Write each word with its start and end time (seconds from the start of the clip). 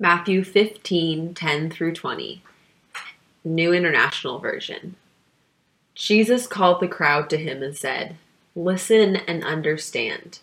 Matthew 0.00 0.44
15 0.44 1.34
10 1.34 1.70
through 1.70 1.92
20, 1.92 2.40
New 3.42 3.72
International 3.72 4.38
Version. 4.38 4.94
Jesus 5.96 6.46
called 6.46 6.80
the 6.80 6.86
crowd 6.86 7.28
to 7.30 7.36
him 7.36 7.64
and 7.64 7.76
said, 7.76 8.14
Listen 8.54 9.16
and 9.16 9.42
understand. 9.42 10.38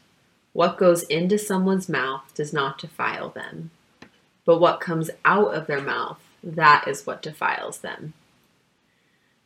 What 0.52 0.78
goes 0.78 1.04
into 1.04 1.38
someone's 1.38 1.88
mouth 1.88 2.34
does 2.34 2.52
not 2.52 2.80
defile 2.80 3.30
them, 3.30 3.72
but 4.44 4.60
what 4.60 4.82
comes 4.82 5.10
out 5.24 5.54
of 5.54 5.68
their 5.68 5.82
mouth, 5.82 6.20
that 6.44 6.86
is 6.86 7.06
what 7.08 7.22
defiles 7.22 7.78
them. 7.78 8.14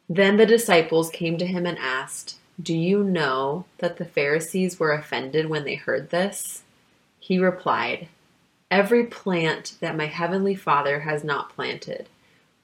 Then 0.09 0.37
the 0.37 0.45
disciples 0.47 1.11
came 1.11 1.37
to 1.37 1.45
him 1.45 1.67
and 1.67 1.77
asked, 1.77 2.39
Do 2.59 2.75
you 2.75 3.03
know 3.03 3.65
that 3.77 3.97
the 3.97 4.05
Pharisees 4.05 4.79
were 4.79 4.91
offended 4.91 5.49
when 5.49 5.65
they 5.65 5.75
heard 5.75 6.09
this? 6.09 6.63
He 7.19 7.37
replied, 7.37 8.07
Every 8.71 9.05
plant 9.05 9.75
that 9.79 9.97
my 9.97 10.05
heavenly 10.05 10.55
Father 10.55 11.01
has 11.01 11.23
not 11.23 11.49
planted 11.49 12.07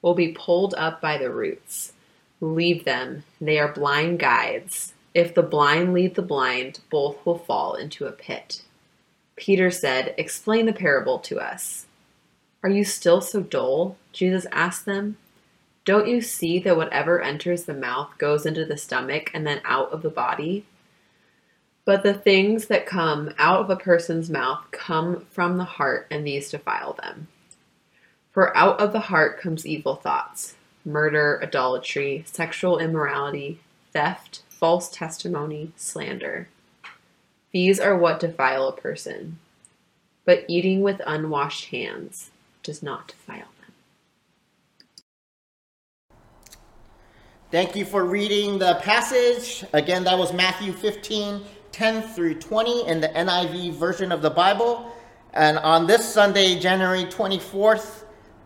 will 0.02 0.14
be 0.14 0.32
pulled 0.32 0.76
up 0.76 1.02
by 1.02 1.18
the 1.18 1.32
roots. 1.32 1.94
Leave 2.40 2.86
them, 2.86 3.24
they 3.42 3.58
are 3.58 3.72
blind 3.72 4.20
guides. 4.20 4.94
If 5.16 5.34
the 5.34 5.42
blind 5.42 5.94
lead 5.94 6.16
the 6.16 6.22
blind, 6.22 6.82
both 6.92 7.26
will 7.26 7.40
fall 7.40 7.74
into 7.74 8.06
a 8.06 8.12
pit. 8.12 8.62
Peter 9.36 9.72
said, 9.72 10.14
Explain 10.18 10.66
the 10.66 10.74
parable 10.74 11.20
to 11.20 11.40
us. 11.40 11.88
Are 12.62 12.70
you 12.70 12.84
still 12.84 13.22
so 13.22 13.42
dull? 13.42 13.98
Jesus 14.12 14.46
asked 14.52 14.86
them. 14.86 15.18
Don't 15.86 16.08
you 16.08 16.22
see 16.22 16.60
that 16.60 16.78
whatever 16.78 17.22
enters 17.22 17.64
the 17.64 17.74
mouth 17.74 18.18
goes 18.18 18.46
into 18.46 18.66
the 18.66 18.78
stomach 18.78 19.32
and 19.34 19.46
then 19.46 19.62
out 19.64 19.92
of 19.92 20.02
the 20.02 20.10
body? 20.10 20.66
But 21.86 22.02
the 22.02 22.16
things 22.16 22.66
that 22.66 22.88
come 22.88 23.32
out 23.38 23.62
of 23.62 23.70
a 23.70 23.76
person's 23.76 24.30
mouth 24.30 24.66
come 24.72 25.26
from 25.30 25.58
the 25.58 25.64
heart, 25.64 26.08
and 26.10 26.26
these 26.26 26.50
defile 26.50 26.94
them. 26.94 27.28
For 28.32 28.56
out 28.58 28.80
of 28.80 28.92
the 28.92 29.02
heart 29.02 29.40
comes 29.40 29.66
evil 29.66 29.96
thoughts 29.96 30.56
murder, 30.84 31.40
idolatry, 31.42 32.24
sexual 32.28 32.78
immorality, 32.80 33.60
theft, 33.92 34.42
false 34.50 34.90
testimony, 34.90 35.72
slander. 35.76 36.48
These 37.52 37.80
are 37.80 37.98
what 37.98 38.20
defile 38.20 38.68
a 38.68 38.74
person. 38.74 39.40
But 40.26 40.46
eating 40.48 40.82
with 40.82 41.02
unwashed 41.08 41.70
hands 41.70 42.32
does 42.62 42.84
not 42.84 43.08
defile 43.08 43.48
them. 43.62 43.72
Thank 47.52 47.76
you 47.76 47.86
for 47.86 48.04
reading 48.04 48.60
the 48.60 48.76
passage. 48.82 49.64
Again, 49.72 50.04
that 50.04 50.18
was 50.18 50.34
Matthew 50.34 50.74
15 50.74 51.42
10 51.76 52.04
through 52.04 52.36
20 52.36 52.88
in 52.88 53.02
the 53.02 53.10
NIV 53.10 53.74
version 53.74 54.14
of 54.14 54.22
the 54.22 54.30
Bible. 54.30 54.96
And 55.34 55.58
on 55.58 55.86
this 55.86 56.08
Sunday, 56.08 56.58
January 56.58 57.04
24th, 57.04 58.06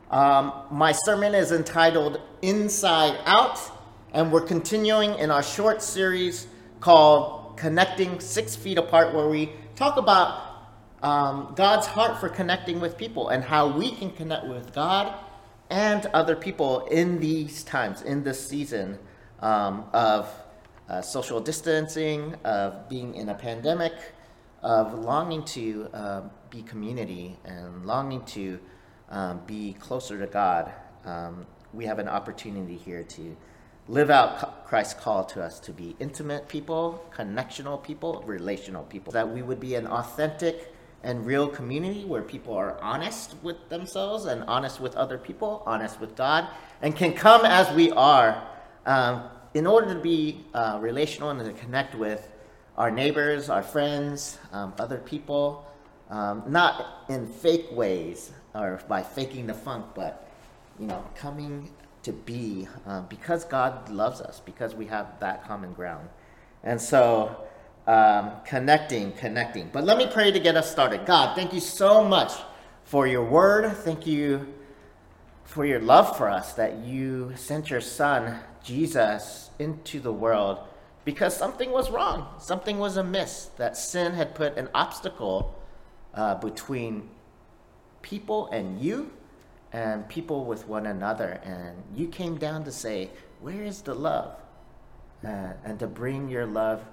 um, 0.10 0.52
my 0.72 0.92
sermon 0.92 1.36
is 1.36 1.52
entitled 1.52 2.20
Inside 2.42 3.20
Out. 3.28 3.62
And 4.14 4.32
we're 4.32 4.42
continuing 4.42 5.14
in 5.20 5.30
our 5.30 5.44
short 5.44 5.84
series 5.84 6.48
called 6.80 7.56
Connecting 7.56 8.20
Six 8.20 8.56
Feet 8.56 8.80
Apart, 8.80 9.14
where 9.14 9.30
we 9.30 9.52
talk 9.76 9.98
about 9.98 10.66
um, 11.04 11.54
God's 11.56 11.86
heart 11.86 12.20
for 12.20 12.30
connecting 12.30 12.80
with 12.80 12.98
people 12.98 13.30
and 13.30 13.44
how 13.44 13.68
we 13.68 13.92
can 13.92 14.10
connect 14.10 14.48
with 14.48 14.74
God 14.74 15.14
and 15.70 16.04
other 16.16 16.36
people 16.36 16.88
in 16.88 17.20
these 17.20 17.62
times, 17.64 18.02
in 18.02 18.24
this 18.24 18.44
season 18.44 18.98
um, 19.40 19.86
of 19.94 20.28
uh, 20.90 21.02
social 21.02 21.40
distancing, 21.40 22.36
of 22.44 22.90
being 22.90 23.14
in 23.16 23.30
a 23.30 23.36
pandemic, 23.36 23.94
of 24.64 24.94
longing 24.94 25.44
to 25.46 25.88
uh, 25.94 26.22
be 26.50 26.62
community 26.64 27.38
and 27.46 27.86
longing 27.86 28.24
to 28.26 28.60
um, 29.10 29.42
be 29.46 29.74
closer 29.74 30.20
to 30.20 30.28
God, 30.28 30.72
um, 31.06 31.46
we 31.74 31.86
have 31.86 32.00
an 32.00 32.08
opportunity 32.08 32.76
here 32.76 33.04
to 33.04 33.38
live 33.88 34.10
out 34.10 34.66
Christ's 34.66 34.96
call 34.96 35.24
to 35.26 35.44
us 35.44 35.60
to 35.62 35.72
be 35.72 35.96
intimate 36.00 36.48
people, 36.48 37.06
connectional 37.16 37.82
people, 37.82 38.24
relational 38.26 38.84
people. 38.84 39.14
That 39.14 39.30
we 39.30 39.42
would 39.42 39.60
be 39.60 39.76
an 39.76 39.88
authentic 39.88 40.74
and 41.04 41.26
real 41.26 41.48
community 41.48 42.04
where 42.06 42.22
people 42.22 42.54
are 42.54 42.80
honest 42.82 43.36
with 43.42 43.70
themselves 43.70 44.26
and 44.26 44.44
honest 44.44 44.80
with 44.80 44.96
other 44.96 45.18
people, 45.18 45.64
honest 45.66 46.00
with 46.00 46.16
God, 46.16 46.48
and 46.82 46.96
can 46.96 47.14
come 47.14 47.46
as 47.46 47.74
we 47.76 47.92
are. 47.92 48.48
Um, 48.86 49.24
in 49.54 49.66
order 49.66 49.94
to 49.94 50.00
be 50.00 50.46
uh, 50.54 50.78
relational 50.82 51.30
and 51.30 51.40
to 51.40 51.62
connect 51.62 51.96
with 51.96 52.28
our 52.78 52.92
neighbors, 52.92 53.50
our 53.50 53.64
friends, 53.64 54.38
um, 54.52 54.74
other 54.80 54.98
people, 54.98 55.66
um, 56.10 56.44
not 56.48 57.06
in 57.10 57.28
fake 57.28 57.68
ways 57.72 58.32
or 58.54 58.80
by 58.88 59.04
faking 59.04 59.48
the 59.48 59.54
funk, 59.54 59.86
but 59.96 60.30
you 60.80 60.88
know, 60.88 61.04
coming 61.16 61.70
to 62.04 62.14
be 62.14 62.68
uh, 62.88 63.02
because 63.02 63.44
God 63.44 63.90
loves 63.90 64.22
us, 64.22 64.42
because 64.46 64.74
we 64.74 64.86
have 64.86 65.20
that 65.20 65.46
common 65.46 65.74
ground, 65.74 66.08
and 66.64 66.80
so 66.80 67.36
um, 67.86 68.32
connecting, 68.46 69.12
connecting. 69.14 69.70
But 69.74 69.84
let 69.84 69.98
me 69.98 70.08
pray 70.08 70.32
to 70.32 70.40
get 70.40 70.56
us 70.56 70.72
started. 70.72 71.06
God, 71.06 71.36
thank 71.36 71.54
you 71.54 71.60
so 71.60 72.04
much 72.04 72.32
for 72.86 73.08
your 73.08 73.24
word. 73.24 73.70
Thank 73.78 74.08
you 74.08 74.54
for 75.44 75.66
your 75.66 75.80
love 75.80 76.16
for 76.16 76.30
us 76.30 76.54
that 76.54 76.78
you 76.78 77.34
sent 77.36 77.70
your 77.70 77.82
Son 77.82 78.40
Jesus 78.64 79.50
into 79.60 80.00
the 80.00 80.14
world 80.14 80.60
because 81.06 81.36
something 81.36 81.72
was 81.72 81.90
wrong, 81.90 82.28
something 82.40 82.78
was 82.78 82.98
amiss, 82.98 83.50
that 83.58 83.78
sin 83.78 84.14
had 84.14 84.36
put 84.36 84.58
an 84.58 84.70
obstacle 84.76 85.56
uh, 86.14 86.36
between 86.36 87.10
people 88.02 88.48
and 88.52 88.80
you 88.80 89.12
and 89.72 90.08
people 90.08 90.46
with 90.46 90.68
one 90.68 90.86
another. 90.86 91.40
And 91.44 91.84
you 91.96 92.08
came 92.08 92.38
down 92.38 92.64
to 92.66 92.72
say, 92.72 93.10
Where 93.40 93.64
is 93.64 93.82
the 93.82 93.94
love? 93.94 94.36
Uh, 95.26 95.54
and 95.64 95.80
to 95.80 95.88
bring 95.88 96.30
your 96.30 96.46
love, 96.46 96.84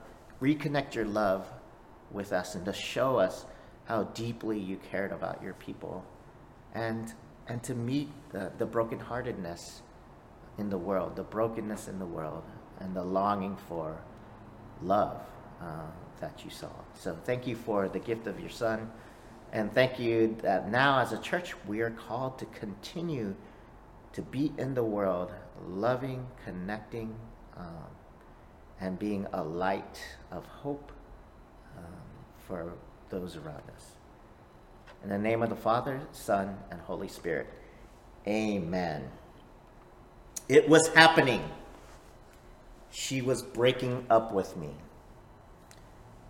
reconnect 0.40 0.94
your 0.94 1.04
love 1.04 1.46
with 2.10 2.32
us, 2.32 2.54
and 2.54 2.64
to 2.64 2.72
show 2.72 3.18
us 3.18 3.46
how 3.84 4.04
deeply 4.04 4.58
you 4.58 4.78
cared 4.90 5.12
about 5.12 5.42
your 5.42 5.54
people. 5.54 6.04
And, 6.74 7.12
and 7.48 7.62
to 7.64 7.74
meet 7.74 8.08
the, 8.30 8.52
the 8.58 8.66
brokenheartedness 8.66 9.80
in 10.58 10.70
the 10.70 10.78
world, 10.78 11.16
the 11.16 11.22
brokenness 11.22 11.88
in 11.88 11.98
the 11.98 12.06
world, 12.06 12.42
and 12.80 12.94
the 12.94 13.02
longing 13.02 13.56
for 13.68 13.98
love 14.82 15.20
uh, 15.60 15.86
that 16.20 16.44
you 16.44 16.50
saw. 16.50 16.70
So 16.94 17.16
thank 17.24 17.46
you 17.46 17.56
for 17.56 17.88
the 17.88 17.98
gift 17.98 18.26
of 18.26 18.40
your 18.40 18.50
son. 18.50 18.90
And 19.52 19.72
thank 19.72 19.98
you 19.98 20.36
that 20.42 20.70
now, 20.70 20.98
as 20.98 21.12
a 21.12 21.18
church, 21.18 21.54
we 21.66 21.80
are 21.80 21.90
called 21.90 22.38
to 22.40 22.46
continue 22.46 23.34
to 24.12 24.22
be 24.22 24.52
in 24.58 24.74
the 24.74 24.82
world, 24.82 25.30
loving, 25.66 26.26
connecting, 26.44 27.14
um, 27.56 27.84
and 28.80 28.98
being 28.98 29.26
a 29.32 29.42
light 29.42 30.02
of 30.30 30.44
hope 30.46 30.92
um, 31.76 31.84
for 32.46 32.72
those 33.08 33.36
around 33.36 33.62
us. 33.74 33.92
In 35.02 35.10
the 35.10 35.18
name 35.18 35.42
of 35.42 35.50
the 35.50 35.56
Father, 35.56 36.00
Son, 36.12 36.58
and 36.70 36.80
Holy 36.80 37.08
Spirit, 37.08 37.46
amen. 38.26 39.08
It 40.48 40.68
was 40.68 40.88
happening. 40.88 41.42
She 42.92 43.20
was 43.20 43.42
breaking 43.42 44.06
up 44.08 44.32
with 44.32 44.56
me. 44.56 44.70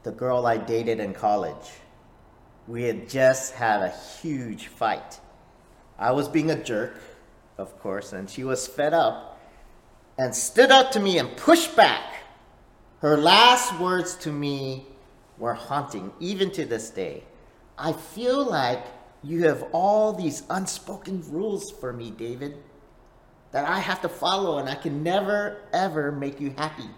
The 0.05 0.11
girl 0.11 0.47
I 0.47 0.57
dated 0.57 1.01
in 1.01 1.13
college. 1.13 1.71
We 2.67 2.85
had 2.85 3.11
just 3.11 3.53
had 3.55 3.83
a 3.83 3.91
huge 3.91 4.69
fight. 4.69 5.21
I 5.99 6.13
was 6.13 6.29
being 6.29 6.51
a 6.51 6.63
jerk, 6.63 6.99
of 7.59 7.79
course, 7.79 8.15
and 8.15 8.29
she 8.29 8.43
was 8.43 8.67
fed 8.67 8.95
up 8.95 9.39
and 10.17 10.35
stood 10.35 10.71
up 10.71 10.93
to 10.93 11.01
me 11.01 11.19
and 11.19 11.37
pushed 11.37 11.77
back. 11.77 12.15
Her 13.01 13.19
last 13.19 13.79
words 13.79 14.15
to 14.17 14.33
me 14.33 14.87
were 15.37 15.53
haunting, 15.53 16.11
even 16.21 16.51
to 16.53 16.65
this 16.65 16.89
day. 16.89 17.25
I 17.77 17.93
feel 17.93 18.43
like 18.43 18.83
you 19.23 19.45
have 19.45 19.63
all 19.73 20.15
these 20.15 20.43
unspoken 20.49 21.23
rules 21.31 21.71
for 21.71 21.93
me, 21.93 22.11
David 22.11 22.57
that 23.57 23.65
I 23.67 23.79
have 23.79 24.03
to 24.03 24.09
follow, 24.11 24.59
and 24.59 24.69
I 24.69 24.75
can 24.75 25.03
never, 25.03 25.63
ever 25.73 26.13
make 26.13 26.43
you 26.43 26.53
happy. 26.59 26.91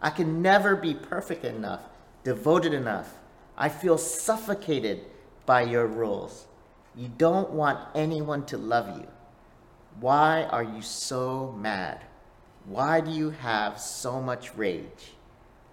I 0.00 0.10
can 0.10 0.40
never 0.42 0.76
be 0.76 0.94
perfect 0.94 1.44
enough, 1.44 1.80
devoted 2.22 2.72
enough. 2.72 3.14
I 3.56 3.68
feel 3.68 3.98
suffocated 3.98 5.00
by 5.44 5.62
your 5.62 5.88
rules. 5.88 6.46
You 6.94 7.08
don't 7.08 7.50
want 7.50 7.80
anyone 7.96 8.46
to 8.46 8.56
love 8.56 8.96
you. 8.96 9.08
Why 9.98 10.44
are 10.44 10.62
you 10.62 10.82
so 10.82 11.52
mad? 11.58 12.04
Why 12.64 13.00
do 13.00 13.10
you 13.10 13.30
have 13.30 13.80
so 13.80 14.20
much 14.20 14.54
rage? 14.54 15.14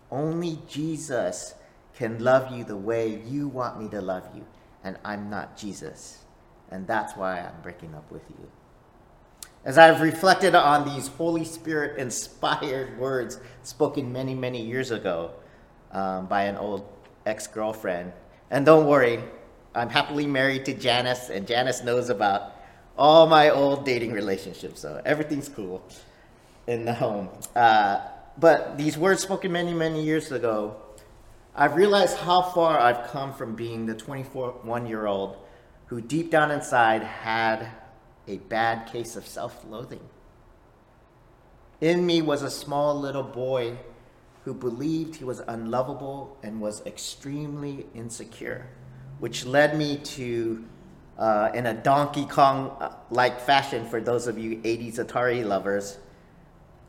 Only 0.10 0.58
Jesus 0.68 1.54
can 1.94 2.18
love 2.18 2.52
you 2.52 2.64
the 2.64 2.76
way 2.76 3.22
you 3.28 3.48
want 3.48 3.80
me 3.80 3.90
to 3.90 4.02
love 4.02 4.28
you, 4.36 4.44
and 4.84 4.98
I'm 5.06 5.30
not 5.30 5.56
Jesus. 5.56 6.26
And 6.72 6.88
that's 6.88 7.16
why 7.16 7.42
I'm 7.42 7.62
breaking 7.62 7.94
up 7.94 8.12
with 8.12 8.24
you. 8.28 8.50
As 9.66 9.80
I've 9.80 10.00
reflected 10.00 10.54
on 10.54 10.88
these 10.88 11.08
Holy 11.08 11.44
Spirit 11.44 11.98
inspired 11.98 13.00
words 13.00 13.40
spoken 13.64 14.14
many, 14.14 14.36
many 14.36 14.62
years 14.64 14.92
ago 14.92 15.32
um, 15.92 16.28
by 16.28 16.44
an 16.44 16.56
old 16.56 16.88
ex 17.26 17.48
girlfriend, 17.48 18.14
and 18.52 18.64
don't 18.64 18.86
worry, 18.86 19.24
I'm 19.74 19.90
happily 19.90 20.28
married 20.28 20.66
to 20.66 20.76
Janice, 20.76 21.32
and 21.32 21.48
Janice 21.48 21.84
knows 21.84 22.10
about 22.10 22.54
all 22.96 23.26
my 23.26 23.50
old 23.50 23.86
dating 23.86 24.12
relationships, 24.14 24.82
so 24.82 25.02
everything's 25.04 25.50
cool 25.50 25.84
in 26.68 26.86
the 26.86 26.94
home. 26.94 27.30
Uh, 27.56 28.02
but 28.38 28.78
these 28.78 29.00
words 29.00 29.24
spoken 29.24 29.52
many, 29.52 29.74
many 29.74 30.04
years 30.04 30.32
ago, 30.32 30.76
I've 31.56 31.76
realized 31.76 32.18
how 32.18 32.44
far 32.44 32.80
I've 32.80 33.08
come 33.08 33.34
from 33.34 33.56
being 33.56 33.88
the 33.88 33.96
21 33.96 34.86
year 34.86 35.08
old 35.08 35.38
who 35.88 36.02
deep 36.02 36.30
down 36.30 36.52
inside 36.52 37.02
had 37.02 37.68
a 38.28 38.38
bad 38.38 38.88
case 38.88 39.16
of 39.16 39.28
self 39.28 39.64
loathing. 39.70 40.02
In 41.82 42.06
me 42.06 42.22
was 42.22 42.42
a 42.42 42.50
small 42.50 43.00
little 43.00 43.24
boy 43.24 43.78
who 44.44 44.54
believed 44.54 45.16
he 45.16 45.24
was 45.24 45.42
unlovable 45.48 46.38
and 46.44 46.62
was 46.62 46.86
extremely 46.86 47.86
insecure, 47.94 48.68
which 49.20 49.46
led 49.46 49.78
me 49.78 49.98
to, 49.98 50.64
uh, 51.18 51.50
in 51.54 51.66
a 51.66 51.74
Donkey 51.74 52.26
Kong 52.26 52.72
like 53.10 53.40
fashion, 53.42 53.86
for 53.88 54.00
those 54.00 54.28
of 54.28 54.38
you 54.38 54.58
80s 54.58 54.96
Atari 54.96 55.44
lovers, 55.44 55.98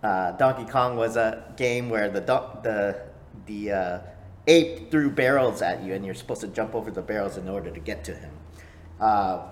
uh, 0.02 0.32
Donkey 0.32 0.70
Kong 0.70 0.96
was 0.96 1.16
a 1.16 1.52
game 1.56 1.88
where 1.88 2.10
the, 2.10 2.20
the, 2.20 3.00
the 3.46 3.72
uh, 3.72 3.98
ape 4.46 4.90
threw 4.90 5.10
barrels 5.10 5.62
at 5.62 5.82
you 5.82 5.94
and 5.94 6.04
you're 6.04 6.14
supposed 6.14 6.42
to 6.42 6.48
jump 6.48 6.74
over 6.74 6.90
the 6.90 7.02
barrels 7.02 7.36
in 7.36 7.48
order 7.48 7.70
to 7.70 7.80
get 7.80 8.04
to 8.04 8.14
him. 8.14 8.30
Uh, 9.00 9.48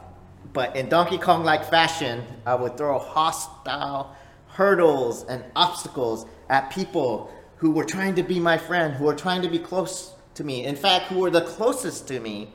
but 0.53 0.77
in 0.77 0.89
Donkey 0.89 1.19
Kong 1.19 1.45
like 1.45 1.65
fashion, 1.69 2.23
I 2.47 2.55
would 2.55 2.77
throw 2.77 2.99
hostile 2.99 4.15
hurdles 4.49 5.25
and 5.25 5.45
obstacles 5.57 6.27
at 6.49 6.71
people 6.71 7.33
who 7.57 7.71
were 7.71 7.85
trying 7.85 8.15
to 8.15 8.23
be 8.23 8.39
my 8.39 8.59
friend, 8.59 8.95
who 8.95 9.05
were 9.05 9.15
trying 9.15 9.43
to 9.43 9.49
be 9.49 9.59
close 9.59 10.15
to 10.35 10.45
me. 10.45 10.65
In 10.65 10.77
fact, 10.77 11.07
who 11.07 11.21
were 11.21 11.31
the 11.31 11.41
closest 11.41 12.07
to 12.09 12.21
me, 12.21 12.53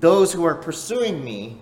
those 0.00 0.32
who 0.32 0.42
were 0.42 0.54
pursuing 0.54 1.24
me, 1.24 1.58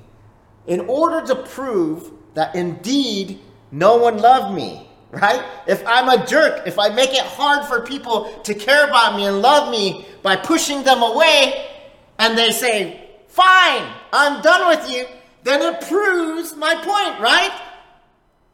in 0.67 0.81
order 0.81 1.25
to 1.27 1.37
prove 1.37 2.11
that 2.35 2.55
indeed 2.55 3.39
no 3.71 3.97
one 3.97 4.19
loved 4.19 4.55
me, 4.55 4.89
right? 5.11 5.45
If 5.67 5.87
I'm 5.87 6.09
a 6.09 6.27
jerk, 6.27 6.67
if 6.67 6.79
I 6.79 6.89
make 6.89 7.11
it 7.11 7.25
hard 7.25 7.67
for 7.67 7.83
people 7.83 8.33
to 8.45 8.55
care 8.55 8.89
about 8.89 9.17
me 9.17 9.27
and 9.27 9.43
love 9.43 9.71
me 9.71 10.07
by 10.23 10.37
pushing 10.37 10.83
them 10.83 11.03
away, 11.03 11.71
and 12.19 12.37
they 12.39 12.51
say, 12.51 13.11
fine, 13.29 13.93
I'm 14.13 14.43
done 14.43 14.69
with 14.69 14.91
you, 14.91 15.07
then 15.45 15.61
it 15.63 15.81
proves 15.83 16.57
my 16.57 16.75
point, 16.75 17.21
right? 17.21 17.53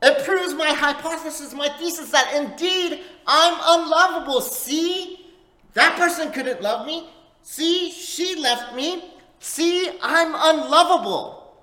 It 0.02 0.24
proves 0.24 0.54
my 0.54 0.70
hypothesis, 0.72 1.54
my 1.54 1.68
thesis 1.78 2.10
that 2.10 2.34
indeed 2.34 3.00
I'm 3.26 3.54
unlovable. 3.62 4.40
See, 4.40 5.30
that 5.74 5.96
person 5.96 6.32
couldn't 6.32 6.60
love 6.60 6.86
me. 6.86 7.08
See, 7.42 7.90
she 7.92 8.34
left 8.34 8.74
me. 8.74 9.12
See, 9.38 9.88
I'm 10.02 10.34
unlovable. 10.34 11.54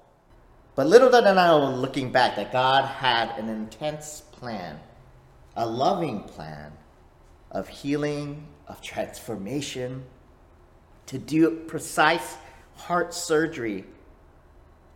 But 0.75 0.87
little 0.87 1.09
did 1.09 1.25
I 1.25 1.33
know, 1.33 1.71
looking 1.75 2.11
back, 2.11 2.35
that 2.37 2.53
God 2.53 2.85
had 2.85 3.37
an 3.37 3.49
intense 3.49 4.21
plan, 4.31 4.79
a 5.55 5.65
loving 5.65 6.23
plan 6.23 6.71
of 7.51 7.67
healing, 7.67 8.47
of 8.67 8.81
transformation, 8.81 10.03
to 11.07 11.17
do 11.17 11.49
precise 11.67 12.37
heart 12.75 13.13
surgery 13.13 13.85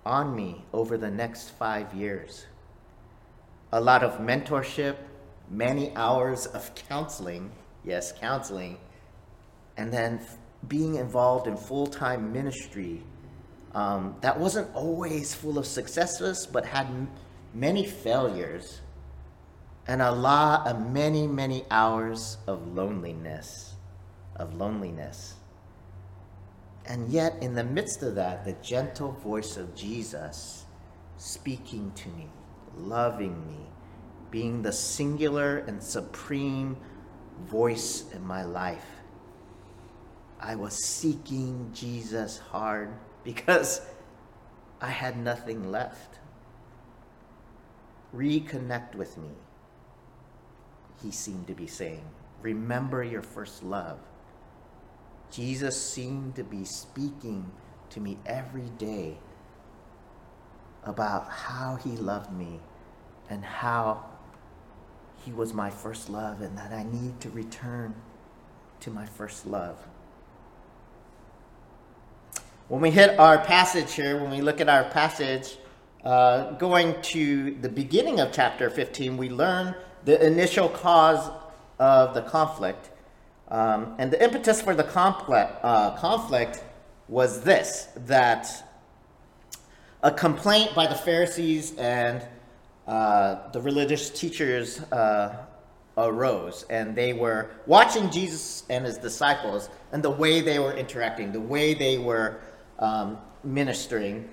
on 0.05 0.35
me 0.35 0.65
over 0.73 0.97
the 0.97 1.11
next 1.11 1.49
five 1.51 1.93
years 1.93 2.45
a 3.73 3.79
lot 3.79 4.03
of 4.03 4.19
mentorship, 4.19 4.97
many 5.49 5.95
hours 5.95 6.45
of 6.47 6.73
counseling, 6.75 7.51
yes, 7.85 8.11
counseling, 8.11 8.77
and 9.77 9.91
then 9.93 10.19
being 10.67 10.95
involved 10.95 11.47
in 11.47 11.55
full 11.55 11.87
time 11.87 12.31
ministry 12.33 13.01
um, 13.73 14.15
that 14.19 14.37
wasn't 14.37 14.73
always 14.75 15.33
full 15.33 15.57
of 15.57 15.65
successes, 15.65 16.45
but 16.45 16.65
had 16.65 16.87
m- 16.87 17.09
many 17.53 17.85
failures 17.85 18.81
and 19.87 20.01
a 20.01 20.11
lot 20.11 20.67
of 20.67 20.91
many, 20.91 21.25
many 21.25 21.63
hours 21.71 22.37
of 22.47 22.67
loneliness, 22.75 23.73
of 24.35 24.53
loneliness. 24.55 25.35
And 26.85 27.09
yet, 27.09 27.41
in 27.41 27.53
the 27.55 27.63
midst 27.63 28.01
of 28.03 28.15
that, 28.15 28.43
the 28.43 28.53
gentle 28.53 29.11
voice 29.11 29.55
of 29.57 29.75
Jesus 29.75 30.65
speaking 31.17 31.91
to 31.95 32.09
me 32.09 32.27
loving 32.77 33.47
me, 33.47 33.67
being 34.29 34.61
the 34.61 34.71
singular 34.71 35.59
and 35.59 35.81
supreme 35.81 36.77
voice 37.45 38.05
in 38.13 38.25
my 38.25 38.43
life. 38.43 38.85
I 40.39 40.55
was 40.55 40.73
seeking 40.85 41.71
Jesus 41.73 42.39
hard 42.39 42.93
because 43.23 43.81
I 44.81 44.89
had 44.89 45.17
nothing 45.17 45.71
left. 45.71 46.19
Reconnect 48.15 48.95
with 48.95 49.17
me, 49.17 49.29
he 51.01 51.11
seemed 51.11 51.47
to 51.47 51.53
be 51.53 51.67
saying. 51.67 52.03
Remember 52.41 53.03
your 53.03 53.21
first 53.21 53.63
love. 53.63 53.99
Jesus 55.31 55.81
seemed 55.81 56.35
to 56.35 56.43
be 56.43 56.65
speaking 56.65 57.51
to 57.89 57.99
me 57.99 58.17
every 58.25 58.69
day 58.77 59.17
about 60.83 61.29
how 61.29 61.77
he 61.83 61.91
loved 61.91 62.31
me 62.31 62.59
and 63.29 63.43
how 63.43 64.05
he 65.23 65.31
was 65.31 65.53
my 65.53 65.69
first 65.69 66.09
love 66.09 66.41
and 66.41 66.57
that 66.57 66.71
I 66.71 66.83
need 66.83 67.19
to 67.21 67.29
return 67.29 67.95
to 68.81 68.89
my 68.89 69.05
first 69.05 69.45
love. 69.45 69.77
When 72.67 72.81
we 72.81 72.91
hit 72.91 73.19
our 73.19 73.37
passage 73.37 73.93
here, 73.93 74.21
when 74.21 74.31
we 74.31 74.41
look 74.41 74.61
at 74.61 74.69
our 74.69 74.85
passage, 74.85 75.57
uh, 76.03 76.51
going 76.51 76.99
to 77.01 77.55
the 77.61 77.69
beginning 77.69 78.19
of 78.19 78.31
chapter 78.31 78.69
15, 78.69 79.17
we 79.17 79.29
learn 79.29 79.75
the 80.05 80.25
initial 80.25 80.69
cause 80.69 81.29
of 81.79 82.13
the 82.13 82.21
conflict. 82.21 82.90
Um, 83.51 83.95
and 83.97 84.09
the 84.11 84.23
impetus 84.23 84.61
for 84.61 84.73
the 84.73 84.85
uh, 84.85 85.97
conflict 85.97 86.63
was 87.09 87.41
this 87.41 87.89
that 88.07 88.47
a 90.03 90.09
complaint 90.11 90.73
by 90.73 90.87
the 90.87 90.95
Pharisees 90.95 91.75
and 91.75 92.25
uh, 92.87 93.51
the 93.51 93.59
religious 93.59 94.09
teachers 94.09 94.79
uh, 94.93 95.35
arose, 95.97 96.65
and 96.69 96.95
they 96.95 97.11
were 97.11 97.51
watching 97.67 98.09
Jesus 98.09 98.63
and 98.69 98.85
his 98.85 98.97
disciples 98.97 99.69
and 99.91 100.01
the 100.01 100.09
way 100.09 100.39
they 100.39 100.57
were 100.57 100.73
interacting, 100.73 101.33
the 101.33 101.41
way 101.41 101.73
they 101.73 101.97
were 101.97 102.39
um, 102.79 103.17
ministering, 103.43 104.29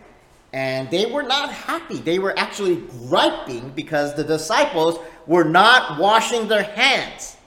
and 0.52 0.88
they 0.92 1.06
were 1.06 1.24
not 1.24 1.52
happy. 1.52 1.98
They 1.98 2.20
were 2.20 2.38
actually 2.38 2.76
griping 3.08 3.70
because 3.70 4.14
the 4.14 4.25
disciples 4.25 5.00
were 5.26 5.44
not 5.44 5.98
washing 5.98 6.46
their 6.46 6.62
hands. 6.62 7.38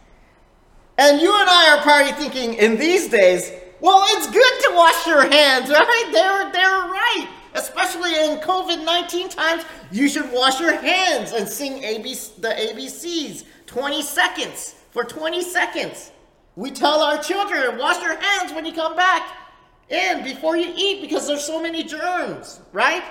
And 1.01 1.19
you 1.19 1.33
and 1.33 1.49
I 1.49 1.75
are 1.75 1.81
probably 1.81 2.13
thinking 2.13 2.53
in 2.53 2.77
these 2.77 3.09
days, 3.09 3.51
well, 3.79 4.03
it's 4.09 4.27
good 4.27 4.55
to 4.65 4.71
wash 4.75 5.07
your 5.07 5.27
hands, 5.27 5.69
right? 5.81 6.09
They're, 6.13 6.51
they're 6.51 6.91
right 6.91 7.27
especially 7.53 8.13
in 8.15 8.39
COVID 8.39 8.83
19 8.85 9.29
times, 9.29 9.63
you 9.91 10.07
should 10.07 10.31
wash 10.31 10.59
your 10.59 10.75
hands 10.75 11.33
and 11.33 11.47
sing 11.47 11.81
ABC, 11.81 12.41
the 12.41 12.49
ABCs 12.49 13.45
20 13.65 14.01
seconds 14.01 14.75
for 14.91 15.03
20 15.03 15.41
seconds. 15.41 16.11
We 16.55 16.71
tell 16.71 17.01
our 17.01 17.21
children, 17.21 17.77
wash 17.77 18.01
your 18.01 18.19
hands 18.19 18.53
when 18.53 18.65
you 18.65 18.73
come 18.73 18.95
back 18.95 19.29
in 19.89 20.23
before 20.23 20.57
you 20.57 20.73
eat 20.75 21.01
because 21.01 21.27
there's 21.27 21.43
so 21.43 21.61
many 21.61 21.83
germs, 21.83 22.59
right? 22.73 23.03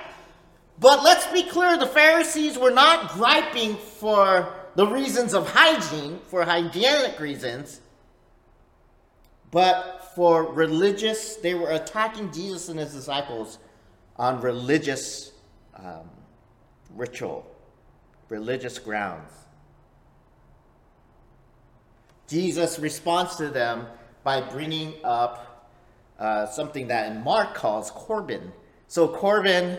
But 0.79 1.03
let's 1.03 1.27
be 1.27 1.43
clear 1.43 1.77
the 1.77 1.87
Pharisees 1.87 2.59
were 2.59 2.71
not 2.71 3.11
griping 3.11 3.77
for 3.77 4.53
the 4.77 4.87
reasons 4.87 5.35
of 5.35 5.51
hygiene, 5.51 6.21
for 6.27 6.45
hygienic 6.45 7.19
reasons, 7.19 7.80
but 9.51 10.13
for 10.15 10.53
religious, 10.53 11.37
they 11.37 11.55
were 11.55 11.71
attacking 11.71 12.33
Jesus 12.33 12.69
and 12.69 12.79
his 12.79 12.93
disciples 12.93 13.59
on 14.17 14.41
religious 14.41 15.33
um, 15.77 16.09
ritual, 16.95 17.47
religious 18.29 18.79
grounds. 18.79 19.33
Jesus 22.29 22.79
responds 22.79 23.37
to 23.37 23.49
them 23.49 23.87
by 24.23 24.41
bringing 24.41 24.95
up 25.03 25.69
uh, 26.19 26.47
something 26.47 26.89
that 26.89 27.11
in 27.11 27.25
Mark 27.25 27.55
calls 27.55 27.91
Corban. 27.91 28.53
So 28.87 29.09
Corban 29.09 29.79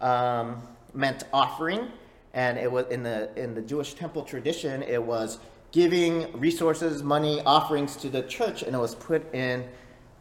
um, 0.00 0.62
meant 0.94 1.24
offering, 1.32 1.88
and 2.34 2.58
it 2.58 2.70
was 2.70 2.86
in 2.86 3.02
the 3.02 3.30
in 3.40 3.54
the 3.54 3.62
Jewish 3.62 3.94
temple 3.94 4.22
tradition. 4.22 4.82
It 4.82 5.02
was 5.02 5.38
giving 5.72 6.32
resources, 6.38 7.02
money, 7.02 7.42
offerings 7.44 7.96
to 7.96 8.08
the 8.08 8.22
church, 8.22 8.62
and 8.62 8.74
it 8.74 8.78
was 8.78 8.94
put 8.94 9.34
in 9.34 9.68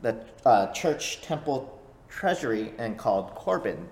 the 0.01 0.17
uh, 0.45 0.67
church 0.73 1.21
temple 1.21 1.81
treasury 2.09 2.73
and 2.77 2.97
called 2.97 3.33
Corban. 3.35 3.87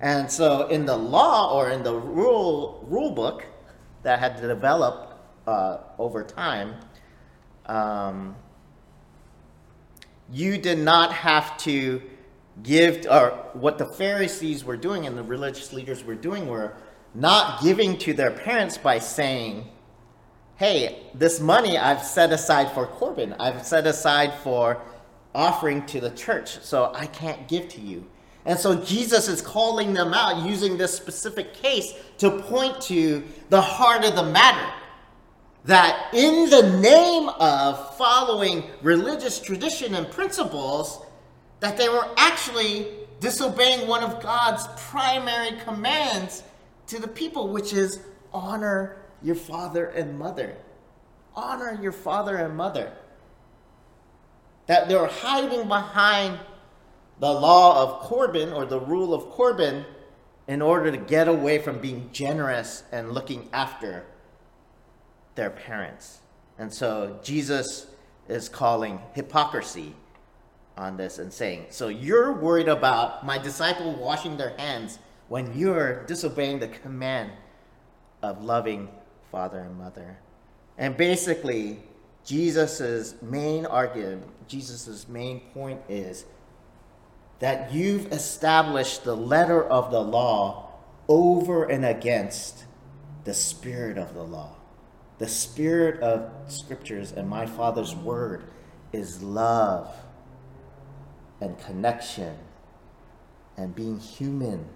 And 0.00 0.30
so 0.30 0.68
in 0.68 0.86
the 0.86 0.96
law 0.96 1.54
or 1.54 1.70
in 1.70 1.82
the 1.82 1.94
rule, 1.94 2.84
rule 2.88 3.10
book 3.10 3.44
that 4.02 4.18
had 4.18 4.40
developed 4.40 5.14
uh, 5.46 5.78
over 5.98 6.22
time, 6.22 6.76
um, 7.66 8.34
you 10.32 10.56
did 10.58 10.78
not 10.78 11.12
have 11.12 11.56
to 11.58 12.00
give, 12.62 13.06
or 13.10 13.30
what 13.52 13.78
the 13.78 13.86
Pharisees 13.86 14.64
were 14.64 14.76
doing 14.76 15.06
and 15.06 15.16
the 15.16 15.22
religious 15.22 15.72
leaders 15.72 16.04
were 16.04 16.14
doing 16.14 16.46
were 16.46 16.74
not 17.14 17.62
giving 17.62 17.98
to 17.98 18.14
their 18.14 18.30
parents 18.30 18.78
by 18.78 18.98
saying, 18.98 19.68
hey, 20.60 20.94
this 21.14 21.40
money 21.40 21.78
I've 21.78 22.02
set 22.02 22.32
aside 22.32 22.70
for 22.72 22.86
Corban, 22.86 23.34
I've 23.40 23.64
set 23.64 23.86
aside 23.86 24.34
for 24.42 24.76
offering 25.34 25.86
to 25.86 26.02
the 26.02 26.10
church, 26.10 26.60
so 26.60 26.92
I 26.94 27.06
can't 27.06 27.48
give 27.48 27.70
to 27.70 27.80
you. 27.80 28.06
And 28.44 28.58
so 28.58 28.74
Jesus 28.74 29.26
is 29.26 29.40
calling 29.40 29.94
them 29.94 30.12
out 30.12 30.46
using 30.46 30.76
this 30.76 30.94
specific 30.94 31.54
case 31.54 31.94
to 32.18 32.42
point 32.42 32.78
to 32.82 33.22
the 33.48 33.60
heart 33.60 34.04
of 34.04 34.14
the 34.16 34.22
matter. 34.22 34.70
That 35.64 36.12
in 36.12 36.50
the 36.50 36.78
name 36.78 37.30
of 37.40 37.96
following 37.96 38.64
religious 38.82 39.40
tradition 39.40 39.94
and 39.94 40.10
principles, 40.10 41.02
that 41.60 41.78
they 41.78 41.88
were 41.88 42.06
actually 42.18 42.86
disobeying 43.18 43.88
one 43.88 44.02
of 44.02 44.22
God's 44.22 44.66
primary 44.76 45.58
commands 45.64 46.42
to 46.88 47.00
the 47.00 47.08
people, 47.08 47.48
which 47.48 47.72
is 47.72 48.00
honor 48.34 48.99
your 49.22 49.34
father 49.34 49.86
and 49.86 50.18
mother. 50.18 50.56
Honor 51.34 51.78
your 51.80 51.92
father 51.92 52.36
and 52.36 52.56
mother. 52.56 52.92
That 54.66 54.88
they're 54.88 55.06
hiding 55.06 55.68
behind 55.68 56.38
the 57.18 57.30
law 57.30 57.82
of 57.82 58.02
Corban 58.02 58.52
or 58.52 58.64
the 58.64 58.80
rule 58.80 59.12
of 59.12 59.30
Corban 59.30 59.84
in 60.48 60.62
order 60.62 60.90
to 60.90 60.96
get 60.96 61.28
away 61.28 61.58
from 61.58 61.78
being 61.78 62.08
generous 62.12 62.82
and 62.90 63.12
looking 63.12 63.48
after 63.52 64.04
their 65.34 65.50
parents. 65.50 66.20
And 66.58 66.72
so 66.72 67.18
Jesus 67.22 67.86
is 68.28 68.48
calling 68.48 69.00
hypocrisy 69.14 69.94
on 70.76 70.96
this 70.96 71.18
and 71.18 71.32
saying, 71.32 71.66
So 71.70 71.88
you're 71.88 72.32
worried 72.32 72.68
about 72.68 73.24
my 73.24 73.38
disciple 73.38 73.94
washing 73.94 74.36
their 74.36 74.56
hands 74.56 74.98
when 75.28 75.56
you're 75.56 76.04
disobeying 76.06 76.58
the 76.58 76.68
command 76.68 77.30
of 78.22 78.42
loving 78.42 78.88
father 79.30 79.60
and 79.60 79.78
mother. 79.78 80.18
And 80.78 80.96
basically, 80.96 81.80
Jesus' 82.24 83.14
main 83.22 83.66
argument, 83.66 84.26
Jesus' 84.48 85.08
main 85.08 85.40
point 85.52 85.80
is 85.88 86.24
that 87.38 87.72
you've 87.72 88.12
established 88.12 89.04
the 89.04 89.16
letter 89.16 89.64
of 89.64 89.90
the 89.90 90.00
law 90.00 90.70
over 91.08 91.64
and 91.64 91.84
against 91.84 92.64
the 93.24 93.34
spirit 93.34 93.98
of 93.98 94.14
the 94.14 94.22
law. 94.22 94.56
The 95.18 95.28
spirit 95.28 96.00
of 96.00 96.30
scriptures 96.48 97.12
and 97.12 97.28
my 97.28 97.46
Father's 97.46 97.94
word 97.94 98.44
is 98.92 99.22
love 99.22 99.94
and 101.40 101.58
connection 101.58 102.36
and 103.56 103.74
being 103.74 103.98
human 103.98 104.66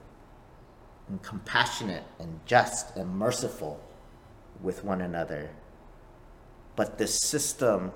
and 1.08 1.23
compassionate 1.23 2.04
and 2.18 2.40
just 2.46 2.96
and 2.96 3.08
merciful 3.16 3.80
with 4.62 4.84
one 4.84 5.00
another. 5.00 5.50
But 6.76 6.99
this 6.99 7.18
system 7.20 7.92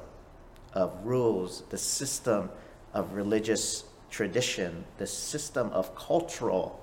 of 0.72 0.92
rules, 1.04 1.62
the 1.70 1.78
system 1.78 2.50
of 2.94 3.12
religious 3.12 3.84
tradition, 4.10 4.84
the 4.98 5.06
system 5.06 5.70
of 5.70 5.94
cultural 5.94 6.80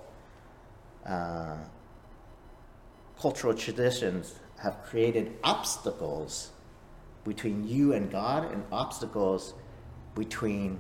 uh, 1.06 1.56
cultural 3.20 3.54
traditions 3.54 4.36
have 4.58 4.84
created 4.84 5.38
obstacles 5.44 6.52
between 7.24 7.68
you 7.68 7.94
and 7.94 8.12
God 8.12 8.52
and 8.52 8.64
obstacles 8.72 9.54
between 10.16 10.80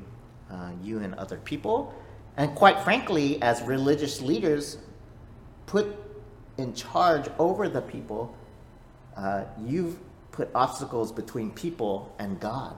uh, 0.51 0.71
you 0.83 0.99
and 0.99 1.13
other 1.15 1.37
people. 1.37 1.93
And 2.37 2.53
quite 2.55 2.79
frankly, 2.81 3.41
as 3.41 3.61
religious 3.61 4.21
leaders 4.21 4.77
put 5.65 5.87
in 6.57 6.73
charge 6.73 7.27
over 7.39 7.67
the 7.69 7.81
people, 7.81 8.35
uh, 9.17 9.43
you've 9.65 9.97
put 10.31 10.49
obstacles 10.53 11.11
between 11.11 11.51
people 11.51 12.13
and 12.19 12.39
God 12.39 12.75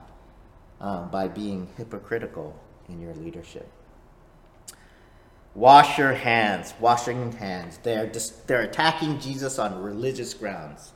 uh, 0.80 1.06
by 1.06 1.28
being 1.28 1.68
hypocritical 1.78 2.58
in 2.88 3.02
your 3.02 3.14
leadership. 3.16 3.68
Wash 5.56 5.98
your 5.98 6.14
hands, 6.14 6.74
washing 6.80 7.32
hands. 7.32 7.80
They're, 7.82 8.12
they're 8.46 8.62
attacking 8.62 9.20
Jesus 9.20 9.58
on 9.58 9.82
religious 9.82 10.36
grounds. 10.36 10.94